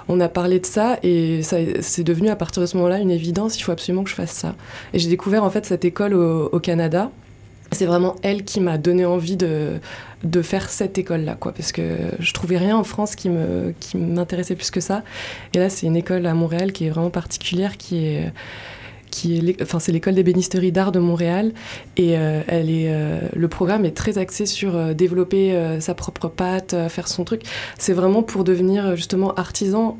on 0.08 0.20
a 0.20 0.28
parlé 0.28 0.60
de 0.60 0.66
ça 0.66 0.98
et 1.02 1.42
ça 1.42 1.56
c'est 1.80 2.04
devenu 2.04 2.28
à 2.28 2.36
partir 2.36 2.60
de 2.60 2.66
ce 2.66 2.76
moment-là 2.76 2.98
une 2.98 3.10
évidence, 3.10 3.58
il 3.58 3.62
faut 3.62 3.72
absolument 3.72 4.04
que 4.04 4.10
je 4.10 4.14
fasse 4.14 4.32
ça. 4.32 4.54
Et 4.92 4.98
j'ai 4.98 5.08
découvert 5.08 5.44
en 5.44 5.50
fait 5.50 5.64
cette 5.66 5.84
école 5.84 6.14
au, 6.14 6.60
Canada. 6.60 7.10
C'est 7.70 7.86
vraiment 7.86 8.16
elle 8.22 8.44
qui 8.44 8.60
m'a 8.60 8.78
donné 8.78 9.04
envie 9.04 9.36
de, 9.36 9.78
faire 10.42 10.70
cette 10.70 10.98
école-là, 10.98 11.36
quoi, 11.38 11.52
parce 11.52 11.70
que 11.70 11.82
je 12.18 12.32
trouvais 12.32 12.56
rien 12.56 12.76
en 12.76 12.84
France 12.84 13.14
qui 13.14 13.28
m'intéressait 13.28 14.56
plus 14.56 14.70
que 14.70 14.80
ça. 14.80 15.04
Et 15.54 15.58
là, 15.58 15.68
c'est 15.68 15.86
une 15.86 15.96
école 15.96 16.26
à 16.26 16.34
Montréal 16.34 16.72
qui 16.72 16.86
est 16.86 16.90
vraiment 16.90 17.10
particulière, 17.10 17.76
qui 17.76 18.06
est 18.06 18.32
qui 19.18 19.36
est, 19.36 19.62
enfin, 19.62 19.80
c'est 19.80 19.90
l'école 19.90 20.14
d'ébénisterie 20.14 20.70
d'art 20.70 20.92
de 20.92 21.00
Montréal 21.00 21.52
et 21.96 22.16
euh, 22.16 22.42
elle 22.46 22.70
est, 22.70 22.86
euh, 22.88 23.20
le 23.34 23.48
programme 23.48 23.84
est 23.84 23.96
très 23.96 24.16
axé 24.16 24.46
sur 24.46 24.76
euh, 24.76 24.94
développer 24.94 25.38
sa 25.80 25.94
propre 25.94 26.28
pâte, 26.28 26.74
faire 26.88 27.08
son 27.08 27.24
truc. 27.24 27.42
C'est 27.78 27.92
vraiment 27.92 28.22
pour 28.22 28.44
devenir 28.44 28.96
justement 28.96 29.34
artisan. 29.34 29.98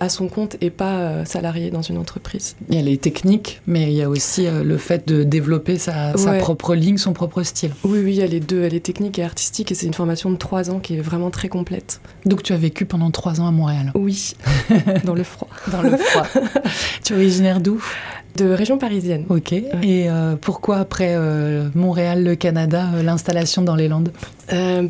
à 0.00 0.08
son 0.08 0.28
compte 0.28 0.56
et 0.62 0.70
pas 0.70 1.26
salarié 1.26 1.70
dans 1.70 1.82
une 1.82 1.98
entreprise. 1.98 2.56
Il 2.70 2.76
y 2.76 2.78
a 2.78 2.82
les 2.82 2.96
techniques, 2.96 3.60
mais 3.66 3.92
il 3.92 3.98
y 3.98 4.02
a 4.02 4.08
aussi 4.08 4.46
le 4.48 4.78
fait 4.78 5.06
de 5.06 5.24
développer 5.24 5.76
sa, 5.76 6.14
propre 6.38 6.74
ligne, 6.74 6.96
son 6.96 7.12
propre 7.12 7.42
style. 7.42 7.72
Oui, 7.84 7.98
oui, 8.02 8.12
il 8.14 8.18
y 8.18 8.22
a 8.22 8.26
les 8.26 8.40
deux, 8.40 8.62
elle 8.62 8.72
est 8.72 8.86
technique 8.90 9.18
et 9.18 9.24
artistique, 9.24 9.70
et 9.70 9.74
c'est 9.74 9.86
une 9.86 9.92
formation 9.92 10.30
de 10.30 10.36
trois 10.36 10.70
ans 10.70 10.80
qui 10.80 10.96
est 10.96 11.02
vraiment 11.02 11.30
très 11.30 11.48
complète. 11.48 12.00
Donc 12.24 12.42
tu 12.42 12.54
as 12.54 12.56
vécu 12.56 12.86
pendant 12.86 13.10
trois 13.10 13.42
ans 13.42 13.46
à 13.46 13.50
Montréal 13.50 13.92
Oui, 13.94 14.32
dans 15.04 15.14
le 15.14 15.24
froid. 15.24 15.50
Dans 15.70 15.82
le 15.82 15.98
froid. 15.98 16.26
tu 17.04 17.12
es 17.12 17.16
originaire 17.16 17.60
d'où? 17.60 17.82
De 18.36 18.50
région 18.50 18.78
parisienne. 18.78 19.24
Ok. 19.28 19.52
Et 19.52 19.66
euh, 19.82 20.36
pourquoi 20.40 20.76
après 20.76 21.14
euh, 21.16 21.68
Montréal, 21.74 22.24
le 22.24 22.36
Canada, 22.36 22.88
euh, 22.94 23.02
l'installation 23.02 23.62
dans 23.62 23.74
les 23.74 23.88
Landes? 23.88 24.12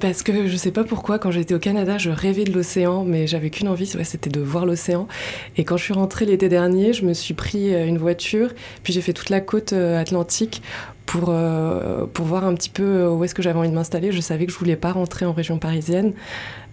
Parce 0.00 0.22
que 0.22 0.46
je 0.46 0.56
sais 0.56 0.70
pas 0.70 0.84
pourquoi, 0.84 1.18
quand 1.18 1.30
j'étais 1.30 1.54
au 1.54 1.58
Canada, 1.58 1.98
je 1.98 2.10
rêvais 2.10 2.44
de 2.44 2.52
l'océan, 2.52 3.04
mais 3.04 3.26
j'avais 3.26 3.50
qu'une 3.50 3.66
envie, 3.68 3.86
c'était 3.86 4.30
de 4.30 4.40
voir 4.40 4.66
l'océan. 4.66 5.08
Et 5.56 5.64
quand 5.64 5.76
je 5.76 5.82
suis 5.82 5.94
rentrée 5.94 6.26
l'été 6.26 6.48
dernier, 6.48 6.92
je 6.92 7.04
me 7.04 7.12
suis 7.12 7.34
pris 7.34 7.74
une 7.74 7.98
voiture, 7.98 8.52
puis 8.84 8.92
j'ai 8.92 9.00
fait 9.00 9.12
toute 9.12 9.30
la 9.30 9.40
côte 9.40 9.72
atlantique 9.72 10.62
pour, 11.06 11.34
pour 12.12 12.24
voir 12.24 12.44
un 12.44 12.54
petit 12.54 12.70
peu 12.70 13.08
où 13.08 13.24
est-ce 13.24 13.34
que 13.34 13.42
j'avais 13.42 13.58
envie 13.58 13.70
de 13.70 13.74
m'installer. 13.74 14.12
Je 14.12 14.20
savais 14.20 14.46
que 14.46 14.52
je 14.52 14.58
voulais 14.58 14.76
pas 14.76 14.92
rentrer 14.92 15.26
en 15.26 15.32
région 15.32 15.58
parisienne. 15.58 16.12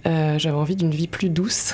J'avais 0.05 0.55
envie 0.55 0.75
d'une 0.75 0.91
vie 0.91 1.07
plus 1.07 1.29
douce. 1.29 1.73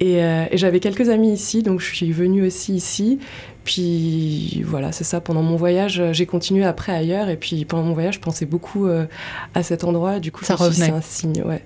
Et, 0.00 0.16
et 0.18 0.56
j'avais 0.56 0.80
quelques 0.80 1.08
amis 1.08 1.32
ici, 1.32 1.62
donc 1.62 1.80
je 1.80 1.94
suis 1.94 2.12
venue 2.12 2.46
aussi 2.46 2.74
ici. 2.74 3.18
Puis 3.64 4.62
voilà, 4.66 4.92
c'est 4.92 5.04
ça. 5.04 5.20
Pendant 5.20 5.42
mon 5.42 5.56
voyage, 5.56 6.02
j'ai 6.12 6.26
continué 6.26 6.64
après 6.64 6.92
ailleurs. 6.92 7.28
Et 7.28 7.36
puis 7.36 7.64
pendant 7.64 7.82
mon 7.82 7.94
voyage, 7.94 8.14
je 8.14 8.20
pensais 8.20 8.46
beaucoup 8.46 8.86
euh, 8.86 9.06
à 9.54 9.62
cet 9.62 9.84
endroit. 9.84 10.20
Du 10.20 10.30
coup, 10.30 10.44
ça 10.44 10.54
revenait. 10.54 10.86
C'est 10.86 10.92
un 10.92 11.00
signe, 11.00 11.42
ouais. 11.44 11.62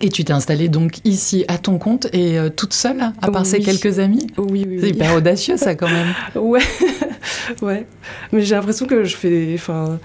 Et 0.00 0.10
tu 0.10 0.22
t'es 0.24 0.32
installée 0.32 0.68
donc 0.68 0.98
ici 1.04 1.44
à 1.48 1.56
ton 1.56 1.78
compte 1.78 2.08
et 2.12 2.38
euh, 2.38 2.50
toute 2.50 2.74
seule, 2.74 3.00
à 3.22 3.30
part 3.30 3.46
ces 3.46 3.60
quelques 3.60 4.00
amis? 4.00 4.26
Oui, 4.36 4.66
oui. 4.68 4.78
C'est 4.80 4.90
hyper 4.90 5.14
audacieux 5.16 5.56
ça 5.56 5.74
quand 5.74 5.88
même. 5.88 6.12
ouais, 6.34 6.60
ouais. 7.62 7.86
Mais 8.32 8.42
j'ai 8.42 8.54
l'impression 8.54 8.86
que 8.86 9.04
je 9.04 9.16
fais, 9.16 9.52
enfin, 9.54 9.98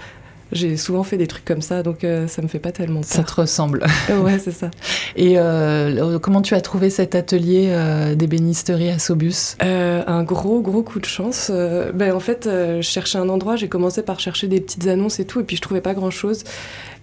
j'ai 0.54 0.78
souvent 0.78 1.04
fait 1.04 1.18
des 1.18 1.28
trucs 1.28 1.46
comme 1.46 1.62
ça, 1.62 1.84
donc 1.84 2.04
euh, 2.04 2.28
ça 2.28 2.42
me 2.42 2.48
fait 2.48 2.60
pas 2.60 2.72
tellement 2.72 3.02
peur. 3.02 3.10
Ça 3.10 3.24
te 3.24 3.34
ressemble. 3.34 3.86
ouais, 4.10 4.40
c'est 4.40 4.52
ça. 4.52 4.72
Et 5.16 5.34
euh, 5.38 6.20
comment 6.20 6.42
tu 6.42 6.54
as 6.56 6.62
trouvé 6.62 6.90
cet 6.90 7.16
atelier 7.16 7.68
euh, 7.70 8.16
d'ébénisterie 8.16 8.90
à 8.90 9.00
Sobus? 9.00 9.56
Un 9.60 10.24
gros, 10.24 10.62
gros 10.62 10.84
coup 10.84 11.00
de 11.00 11.06
chance. 11.06 11.52
ben, 11.52 12.14
en 12.14 12.20
fait, 12.20 12.48
je 12.48 12.82
cherchais 12.82 13.18
un 13.18 13.30
endroit, 13.30 13.56
j'ai 13.56 13.68
commencé 13.68 14.04
par 14.04 14.20
chercher 14.20 14.48
des 14.48 14.62
petites 14.62 14.88
annonces 14.88 15.20
et 15.20 15.26
tout, 15.26 15.40
et 15.40 15.44
puis 15.44 15.56
je 15.56 15.62
trouvais 15.62 15.82
pas 15.82 15.94
grand-chose. 15.94 16.44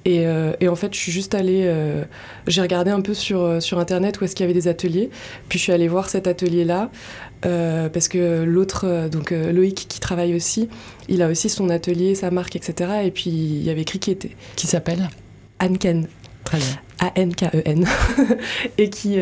Et, 0.07 0.25
et, 0.61 0.69
en 0.69 0.77
fait, 0.77 0.95
je 0.95 0.99
suis 0.99 1.13
juste 1.13 1.35
allée, 1.35 1.71
j'ai 2.47 2.63
regardé 2.63 2.91
un 2.91 3.03
peu 3.03 3.13
sur, 3.13 3.61
sur 3.61 3.79
Internet 3.79 4.21
où 4.21 4.25
est-ce 4.25 4.35
qu'il 4.35 4.45
y 4.45 4.49
avait 4.49 4.59
des 4.59 4.67
ateliers, 4.67 5.11
puis 5.49 5.59
je 5.59 5.65
suis 5.65 5.73
allée 5.73 5.89
voir 5.89 6.09
cet 6.09 6.27
atelier-là. 6.27 6.91
Euh, 7.47 7.89
parce 7.89 8.09
que 8.09 8.43
l'autre, 8.43 8.87
euh, 8.87 9.09
donc 9.09 9.33
euh, 9.33 9.51
Loïc 9.51 9.87
qui 9.89 9.99
travaille 9.99 10.35
aussi, 10.35 10.69
il 11.09 11.23
a 11.23 11.29
aussi 11.29 11.49
son 11.49 11.71
atelier, 11.71 12.15
sa 12.15 12.31
marque, 12.31 12.55
etc. 12.57 12.91
Et 13.05 13.11
puis 13.11 13.31
il 13.31 13.63
y 13.63 13.71
avait 13.71 13.81
écrit 13.81 13.99
qui 13.99 14.11
était. 14.11 14.37
Qui 14.57 14.67
s'appelle? 14.67 15.09
Anken. 15.59 16.07
Très 16.45 16.59
bien. 16.59 16.79
A-N-K-E-N. 16.99 17.87
et 18.79 18.91
qui, 18.91 19.19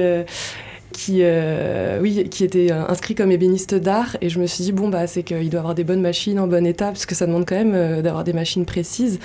qui, 0.92 1.18
euh, 1.22 1.98
oui, 2.00 2.28
qui 2.28 2.44
était 2.44 2.70
inscrit 2.70 3.14
comme 3.14 3.30
ébéniste 3.30 3.74
d'art. 3.74 4.16
Et 4.20 4.28
je 4.28 4.40
me 4.40 4.46
suis 4.46 4.64
dit, 4.64 4.72
bon, 4.72 4.88
bah, 4.88 5.06
c'est 5.06 5.22
qu'il 5.22 5.50
doit 5.50 5.60
avoir 5.60 5.74
des 5.74 5.84
bonnes 5.84 6.00
machines 6.00 6.38
en 6.38 6.46
bon 6.46 6.66
état, 6.66 6.86
parce 6.86 7.06
que 7.06 7.14
ça 7.14 7.26
demande 7.26 7.46
quand 7.46 7.56
même 7.56 7.74
euh, 7.74 8.02
d'avoir 8.02 8.24
des 8.24 8.32
machines 8.32 8.64
précises. 8.64 9.18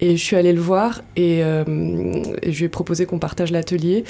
Et 0.00 0.16
je 0.16 0.22
suis 0.22 0.36
allée 0.36 0.52
le 0.52 0.60
voir 0.60 1.02
et, 1.16 1.42
euh, 1.42 1.64
je 2.44 2.58
lui 2.58 2.64
ai 2.64 2.68
proposé 2.68 3.06
qu'on 3.06 3.18
partage 3.18 3.50
l'atelier. 3.50 4.04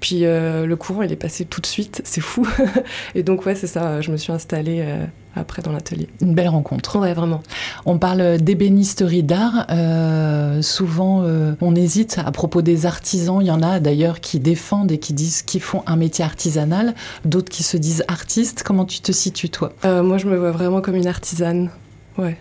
Puis 0.00 0.20
le 0.20 0.74
courant, 0.76 1.02
il 1.02 1.12
est 1.12 1.16
passé 1.16 1.44
tout 1.44 1.60
de 1.60 1.66
suite, 1.66 2.00
c'est 2.04 2.22
fou. 2.22 2.48
et 3.14 3.22
donc, 3.22 3.44
ouais, 3.44 3.54
c'est 3.54 3.66
ça, 3.66 4.00
je 4.00 4.10
me 4.10 4.16
suis 4.16 4.32
installée 4.32 4.82
après 5.34 5.62
dans 5.62 5.72
l'atelier. 5.72 6.08
Une 6.20 6.34
belle 6.34 6.48
rencontre. 6.48 6.98
Ouais, 6.98 7.14
vraiment. 7.14 7.42
On 7.86 7.98
parle 7.98 8.38
d'ébénisterie 8.38 9.22
d'art. 9.22 9.66
Euh, 9.70 10.62
souvent, 10.62 11.22
euh, 11.22 11.54
on 11.60 11.74
hésite 11.74 12.18
à 12.24 12.30
propos 12.32 12.62
des 12.62 12.86
artisans. 12.86 13.38
Il 13.40 13.46
y 13.46 13.50
en 13.50 13.62
a 13.62 13.80
d'ailleurs 13.80 14.20
qui 14.20 14.40
défendent 14.40 14.92
et 14.92 14.98
qui 14.98 15.12
disent 15.12 15.42
qu'ils 15.42 15.60
font 15.62 15.82
un 15.86 15.96
métier 15.96 16.24
artisanal, 16.24 16.94
d'autres 17.24 17.50
qui 17.50 17.62
se 17.62 17.76
disent 17.76 18.04
artistes. 18.08 18.62
Comment 18.64 18.84
tu 18.84 19.00
te 19.00 19.12
situes, 19.12 19.50
toi? 19.50 19.72
Euh, 19.84 20.02
Moi, 20.02 20.18
je 20.18 20.26
me 20.26 20.36
vois 20.36 20.50
vraiment 20.50 20.80
comme 20.80 20.96
une 20.96 21.06
artisane. 21.06 21.70
Ouais. 22.18 22.36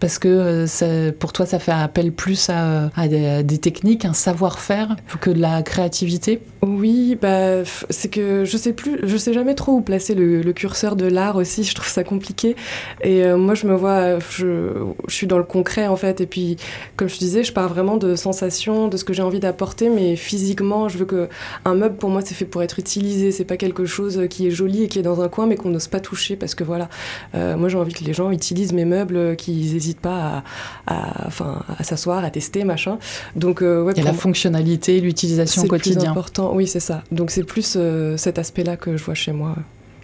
Parce 0.00 0.18
que 0.18 0.66
pour 1.12 1.32
toi, 1.32 1.46
ça 1.46 1.58
fait 1.58 1.72
appel 1.72 2.12
plus 2.12 2.50
à, 2.50 2.90
des, 3.08 3.58
techniques, 3.58 4.04
un 4.04 4.12
savoir-faire 4.12 4.96
que 5.20 5.30
de 5.30 5.40
la 5.40 5.62
créativité? 5.62 6.40
Oui, 6.62 7.16
bah, 7.20 7.64
c'est 7.90 8.08
que 8.08 8.44
je 8.44 8.56
sais 8.56 8.72
plus, 8.72 8.98
je 9.02 9.16
sais 9.16 9.32
jamais 9.32 9.54
trop 9.54 9.72
où 9.72 9.80
placer 9.80 10.14
le, 10.14 10.52
curseur 10.52 10.96
de 10.96 11.06
l'art 11.06 11.36
aussi, 11.36 11.64
je 11.64 11.74
trouve 11.74 11.88
ça 11.88 12.04
compliqué. 12.04 12.56
Et 13.02 13.26
moi, 13.32 13.54
je 13.54 13.66
me 13.66 13.74
vois, 13.74 14.18
je, 14.18 14.72
suis 15.08 15.26
dans 15.26 15.38
le 15.38 15.44
concret 15.44 15.86
en 15.86 15.96
fait. 15.96 16.20
Et 16.20 16.26
puis, 16.26 16.56
comme 16.96 17.08
je 17.08 17.18
disais, 17.18 17.42
je 17.42 17.52
pars 17.52 17.68
vraiment 17.68 17.96
de 17.96 18.14
sensations, 18.14 18.88
de 18.88 18.96
ce 18.96 19.04
que 19.04 19.12
j'ai 19.12 19.22
envie 19.22 19.40
d'apporter, 19.40 19.88
mais 19.88 20.16
physiquement, 20.16 20.88
je 20.88 20.98
veux 20.98 21.04
que 21.04 21.28
un 21.64 21.74
meuble 21.74 21.96
pour 21.96 22.10
moi, 22.10 22.22
c'est 22.24 22.34
fait 22.34 22.44
pour 22.44 22.62
être 22.62 22.78
utilisé. 22.78 23.32
C'est 23.32 23.44
pas 23.44 23.56
quelque 23.56 23.84
chose 23.84 24.22
qui 24.28 24.46
est 24.46 24.50
joli 24.50 24.84
et 24.84 24.88
qui 24.88 24.98
est 24.98 25.02
dans 25.02 25.20
un 25.20 25.28
coin, 25.28 25.46
mais 25.46 25.56
qu'on 25.56 25.70
n'ose 25.70 25.88
pas 25.88 26.00
toucher 26.00 26.36
parce 26.36 26.54
que 26.54 26.64
voilà, 26.64 26.88
euh, 27.34 27.56
moi 27.56 27.68
j'ai 27.68 27.78
envie 27.78 27.92
que 27.92 28.04
les 28.04 28.12
gens 28.12 28.30
utilisent 28.30 28.72
mes 28.72 28.84
meubles, 28.84 29.36
qu'ils 29.36 29.85
n'hésitent 29.86 30.00
pas 30.00 30.42
à, 30.86 31.26
enfin, 31.26 31.62
à 31.78 31.84
s'asseoir, 31.84 32.24
à 32.24 32.30
tester, 32.30 32.64
machin. 32.64 32.98
Donc, 33.34 33.62
euh, 33.62 33.82
ouais, 33.82 33.92
Il 33.96 33.98
y 33.98 34.06
a 34.06 34.10
la 34.10 34.12
fonctionnalité, 34.12 35.00
l'utilisation 35.00 35.62
au 35.62 35.66
quotidien. 35.66 36.00
C'est 36.00 36.08
important, 36.08 36.54
oui, 36.54 36.66
c'est 36.66 36.80
ça. 36.80 37.02
Donc 37.10 37.30
c'est 37.30 37.44
plus 37.44 37.74
euh, 37.76 38.16
cet 38.16 38.38
aspect-là 38.38 38.76
que 38.76 38.96
je 38.96 39.04
vois 39.04 39.14
chez 39.14 39.32
moi. 39.32 39.56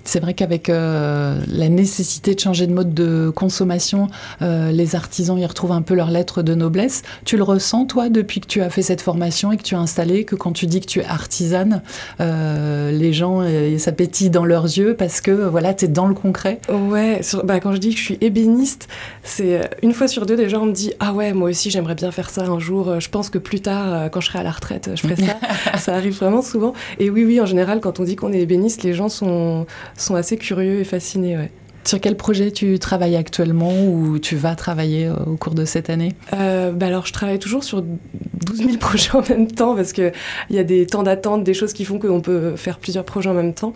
C'est 0.04 0.20
vrai 0.20 0.34
qu'avec 0.34 0.68
euh, 0.68 1.40
la 1.48 1.68
nécessité 1.68 2.34
de 2.34 2.40
changer 2.40 2.66
de 2.66 2.72
mode 2.72 2.94
de 2.94 3.30
consommation, 3.34 4.08
euh, 4.40 4.72
les 4.72 4.96
artisans 4.96 5.38
y 5.38 5.46
retrouvent 5.46 5.72
un 5.72 5.82
peu 5.82 5.94
leur 5.94 6.10
lettre 6.10 6.42
de 6.42 6.54
noblesse. 6.54 7.02
Tu 7.24 7.36
le 7.36 7.42
ressens, 7.42 7.86
toi, 7.86 8.08
depuis 8.08 8.40
que 8.40 8.46
tu 8.46 8.62
as 8.62 8.70
fait 8.70 8.82
cette 8.82 9.00
formation 9.00 9.52
et 9.52 9.56
que 9.56 9.62
tu 9.62 9.74
as 9.74 9.78
installé, 9.78 10.24
que 10.24 10.34
quand 10.34 10.52
tu 10.52 10.66
dis 10.66 10.80
que 10.80 10.86
tu 10.86 11.00
es 11.00 11.04
artisane, 11.04 11.82
euh, 12.20 12.90
les 12.90 13.12
gens, 13.12 13.42
ça 13.78 13.92
pétille 13.92 14.30
dans 14.30 14.44
leurs 14.44 14.64
yeux 14.64 14.94
parce 14.94 15.20
que 15.20 15.30
voilà, 15.30 15.74
tu 15.74 15.84
es 15.84 15.88
dans 15.88 16.06
le 16.06 16.14
concret? 16.14 16.60
Ouais, 16.70 17.20
bah, 17.44 17.60
quand 17.60 17.72
je 17.72 17.78
dis 17.78 17.90
que 17.90 17.98
je 17.98 18.04
suis 18.04 18.18
ébéniste, 18.20 18.88
c'est 19.22 19.70
une 19.82 19.92
fois 19.92 20.08
sur 20.08 20.26
deux, 20.26 20.36
des 20.36 20.48
gens 20.48 20.66
me 20.66 20.72
disent 20.72 20.94
Ah 21.00 21.12
ouais, 21.12 21.32
moi 21.32 21.50
aussi, 21.50 21.70
j'aimerais 21.70 21.94
bien 21.94 22.10
faire 22.10 22.30
ça 22.30 22.42
un 22.42 22.58
jour. 22.58 23.00
Je 23.00 23.08
pense 23.08 23.30
que 23.30 23.38
plus 23.38 23.60
tard, 23.60 24.10
quand 24.10 24.20
je 24.20 24.28
serai 24.28 24.40
à 24.40 24.42
la 24.42 24.50
retraite, 24.50 24.90
je 24.94 25.00
ferai 25.00 25.16
ça. 25.16 25.36
ça 25.78 25.94
arrive 25.94 26.16
vraiment 26.16 26.42
souvent. 26.42 26.72
Et 26.98 27.10
oui, 27.10 27.24
oui, 27.24 27.40
en 27.40 27.46
général, 27.46 27.80
quand 27.80 28.00
on 28.00 28.04
dit 28.04 28.16
qu'on 28.16 28.32
est 28.32 28.40
ébéniste, 28.40 28.82
les 28.82 28.94
gens 28.94 29.08
sont 29.08 29.66
sont 29.96 30.14
assez 30.14 30.37
curieux 30.37 30.81
et 30.81 30.85
fascinés. 30.85 31.37
Ouais. 31.37 31.50
Sur 31.84 32.00
quel 32.00 32.16
projet 32.16 32.52
tu 32.52 32.78
travailles 32.78 33.16
actuellement 33.16 33.72
ou 33.86 34.18
tu 34.18 34.36
vas 34.36 34.54
travailler 34.54 35.06
euh, 35.06 35.14
au 35.26 35.36
cours 35.36 35.54
de 35.54 35.64
cette 35.64 35.90
année? 35.90 36.12
Euh, 36.32 36.70
bah 36.70 36.86
Alors, 36.86 37.06
je 37.06 37.12
travaille 37.12 37.40
toujours 37.40 37.64
sur 37.64 37.82
12 37.82 38.56
000 38.56 38.76
projets 38.80 39.14
en 39.14 39.22
même 39.28 39.50
temps 39.50 39.74
parce 39.74 39.92
qu'il 39.92 40.12
y 40.50 40.58
a 40.58 40.64
des 40.64 40.86
temps 40.86 41.02
d'attente, 41.02 41.42
des 41.42 41.54
choses 41.54 41.72
qui 41.72 41.84
font 41.84 41.98
qu'on 41.98 42.20
peut 42.20 42.54
faire 42.56 42.78
plusieurs 42.78 43.04
projets 43.04 43.30
en 43.30 43.34
même 43.34 43.52
temps. 43.52 43.72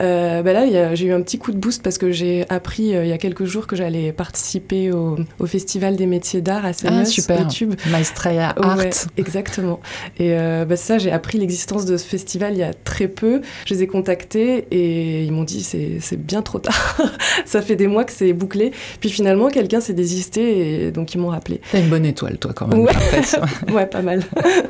Euh, 0.00 0.42
bah 0.42 0.52
là, 0.52 0.94
j'ai 0.94 1.06
eu 1.06 1.12
un 1.12 1.22
petit 1.22 1.38
coup 1.38 1.52
de 1.52 1.56
boost 1.56 1.82
parce 1.82 1.96
que 1.96 2.10
j'ai 2.10 2.44
appris 2.50 2.88
il 2.88 3.06
y 3.06 3.12
a 3.12 3.18
quelques 3.18 3.44
jours 3.44 3.66
que 3.66 3.76
j'allais 3.76 4.12
participer 4.12 4.92
au, 4.92 5.16
Festival 5.46 5.94
des 5.96 6.06
métiers 6.06 6.40
d'art 6.40 6.66
à 6.66 6.72
Seine, 6.72 7.02
ah, 7.02 7.04
super. 7.04 7.40
YouTube. 7.40 7.74
Maestria 7.90 8.54
Art. 8.60 8.78
exactement. 9.16 9.80
Et 10.18 10.36
bah 10.66 10.76
ça, 10.76 10.98
j'ai 10.98 11.12
appris 11.12 11.38
l'existence 11.38 11.84
de 11.84 11.96
ce 11.96 12.04
festival 12.04 12.54
il 12.54 12.58
y 12.58 12.62
a 12.62 12.74
très 12.74 13.06
peu. 13.06 13.40
Je 13.64 13.74
les 13.74 13.84
ai 13.84 13.86
contactés 13.86 14.66
et 14.72 15.24
ils 15.24 15.32
m'ont 15.32 15.44
dit 15.44 15.62
c'est 15.62 16.16
bien 16.16 16.42
trop 16.42 16.58
tard 16.58 16.98
ça 17.56 17.62
fait 17.62 17.76
des 17.76 17.86
mois 17.86 18.04
que 18.04 18.12
c'est 18.12 18.32
bouclé. 18.32 18.72
Puis 19.00 19.10
finalement, 19.10 19.48
quelqu'un 19.48 19.80
s'est 19.80 19.94
désisté 19.94 20.84
et 20.86 20.90
donc 20.90 21.14
ils 21.14 21.18
m'ont 21.18 21.28
rappelé. 21.28 21.60
T'as 21.72 21.80
une 21.80 21.88
bonne 21.88 22.04
étoile, 22.04 22.38
toi, 22.38 22.52
quand 22.54 22.66
même. 22.66 22.86
Ouais, 23.72 23.86
pas 23.90 24.02
mal. 24.02 24.22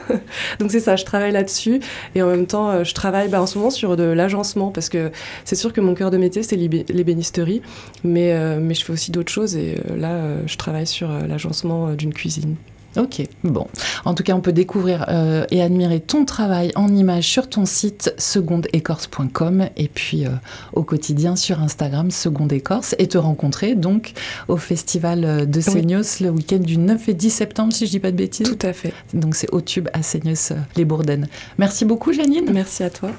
donc 0.60 0.70
c'est 0.70 0.80
ça, 0.80 0.96
je 0.96 1.04
travaille 1.04 1.32
là-dessus. 1.32 1.80
Et 2.14 2.22
en 2.22 2.28
même 2.28 2.46
temps, 2.46 2.70
euh, 2.70 2.84
je 2.84 2.94
travaille 2.94 3.28
bah, 3.28 3.40
en 3.40 3.46
ce 3.46 3.58
moment 3.58 3.70
sur 3.70 3.96
de 3.96 4.04
l'agencement 4.04 4.70
parce 4.70 4.88
que 4.88 5.10
c'est 5.44 5.56
sûr 5.56 5.72
que 5.72 5.80
mon 5.80 5.94
cœur 5.94 6.10
de 6.10 6.18
métier, 6.18 6.42
c'est 6.42 6.56
l'ébénisterie. 6.56 7.62
Mais, 8.04 8.32
euh, 8.32 8.58
mais 8.60 8.74
je 8.74 8.84
fais 8.84 8.92
aussi 8.92 9.10
d'autres 9.10 9.32
choses 9.32 9.56
et 9.56 9.76
euh, 9.90 9.96
là, 9.96 10.20
je 10.46 10.56
travaille 10.56 10.86
sur 10.86 11.08
l'agencement 11.08 11.92
d'une 11.92 12.12
cuisine. 12.12 12.56
Ok, 12.96 13.22
bon. 13.44 13.66
En 14.04 14.14
tout 14.14 14.22
cas, 14.22 14.34
on 14.34 14.40
peut 14.40 14.52
découvrir 14.52 15.04
euh, 15.08 15.44
et 15.50 15.62
admirer 15.62 16.00
ton 16.00 16.24
travail 16.24 16.72
en 16.76 16.88
images 16.88 17.26
sur 17.26 17.48
ton 17.48 17.66
site 17.66 18.14
secondeécorce.com 18.16 19.68
et 19.76 19.88
puis 19.88 20.24
euh, 20.24 20.30
au 20.72 20.82
quotidien 20.82 21.36
sur 21.36 21.60
Instagram 21.60 22.10
Seconde 22.10 22.52
Écorce 22.52 22.94
et 22.98 23.06
te 23.06 23.18
rencontrer 23.18 23.74
donc 23.74 24.12
au 24.48 24.56
festival 24.56 25.24
euh, 25.24 25.44
de 25.44 25.60
Seignos 25.60 26.20
le 26.20 26.30
week-end 26.30 26.58
du 26.58 26.78
9 26.78 27.08
et 27.10 27.14
10 27.14 27.30
septembre, 27.30 27.72
si 27.72 27.86
je 27.86 27.90
dis 27.90 28.00
pas 28.00 28.12
de 28.12 28.16
bêtises. 28.16 28.46
Tout 28.46 28.66
à 28.66 28.72
fait. 28.72 28.94
Donc 29.12 29.34
c'est 29.34 29.52
au 29.52 29.60
tube 29.60 29.88
à 29.92 30.02
Seignos 30.02 30.52
les 30.76 30.84
Bourdaines. 30.84 31.28
Merci 31.58 31.84
beaucoup, 31.84 32.12
Janine. 32.12 32.50
Merci 32.52 32.82
à 32.82 32.90
toi. 32.90 33.10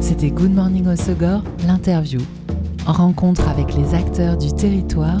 C'était 0.00 0.30
Good 0.30 0.54
Morning 0.54 0.86
au 0.86 0.96
Segor, 0.96 1.42
l'interview. 1.66 2.20
Rencontre 2.86 3.48
avec 3.48 3.74
les 3.74 3.94
acteurs 3.94 4.36
du 4.38 4.52
territoire 4.54 5.20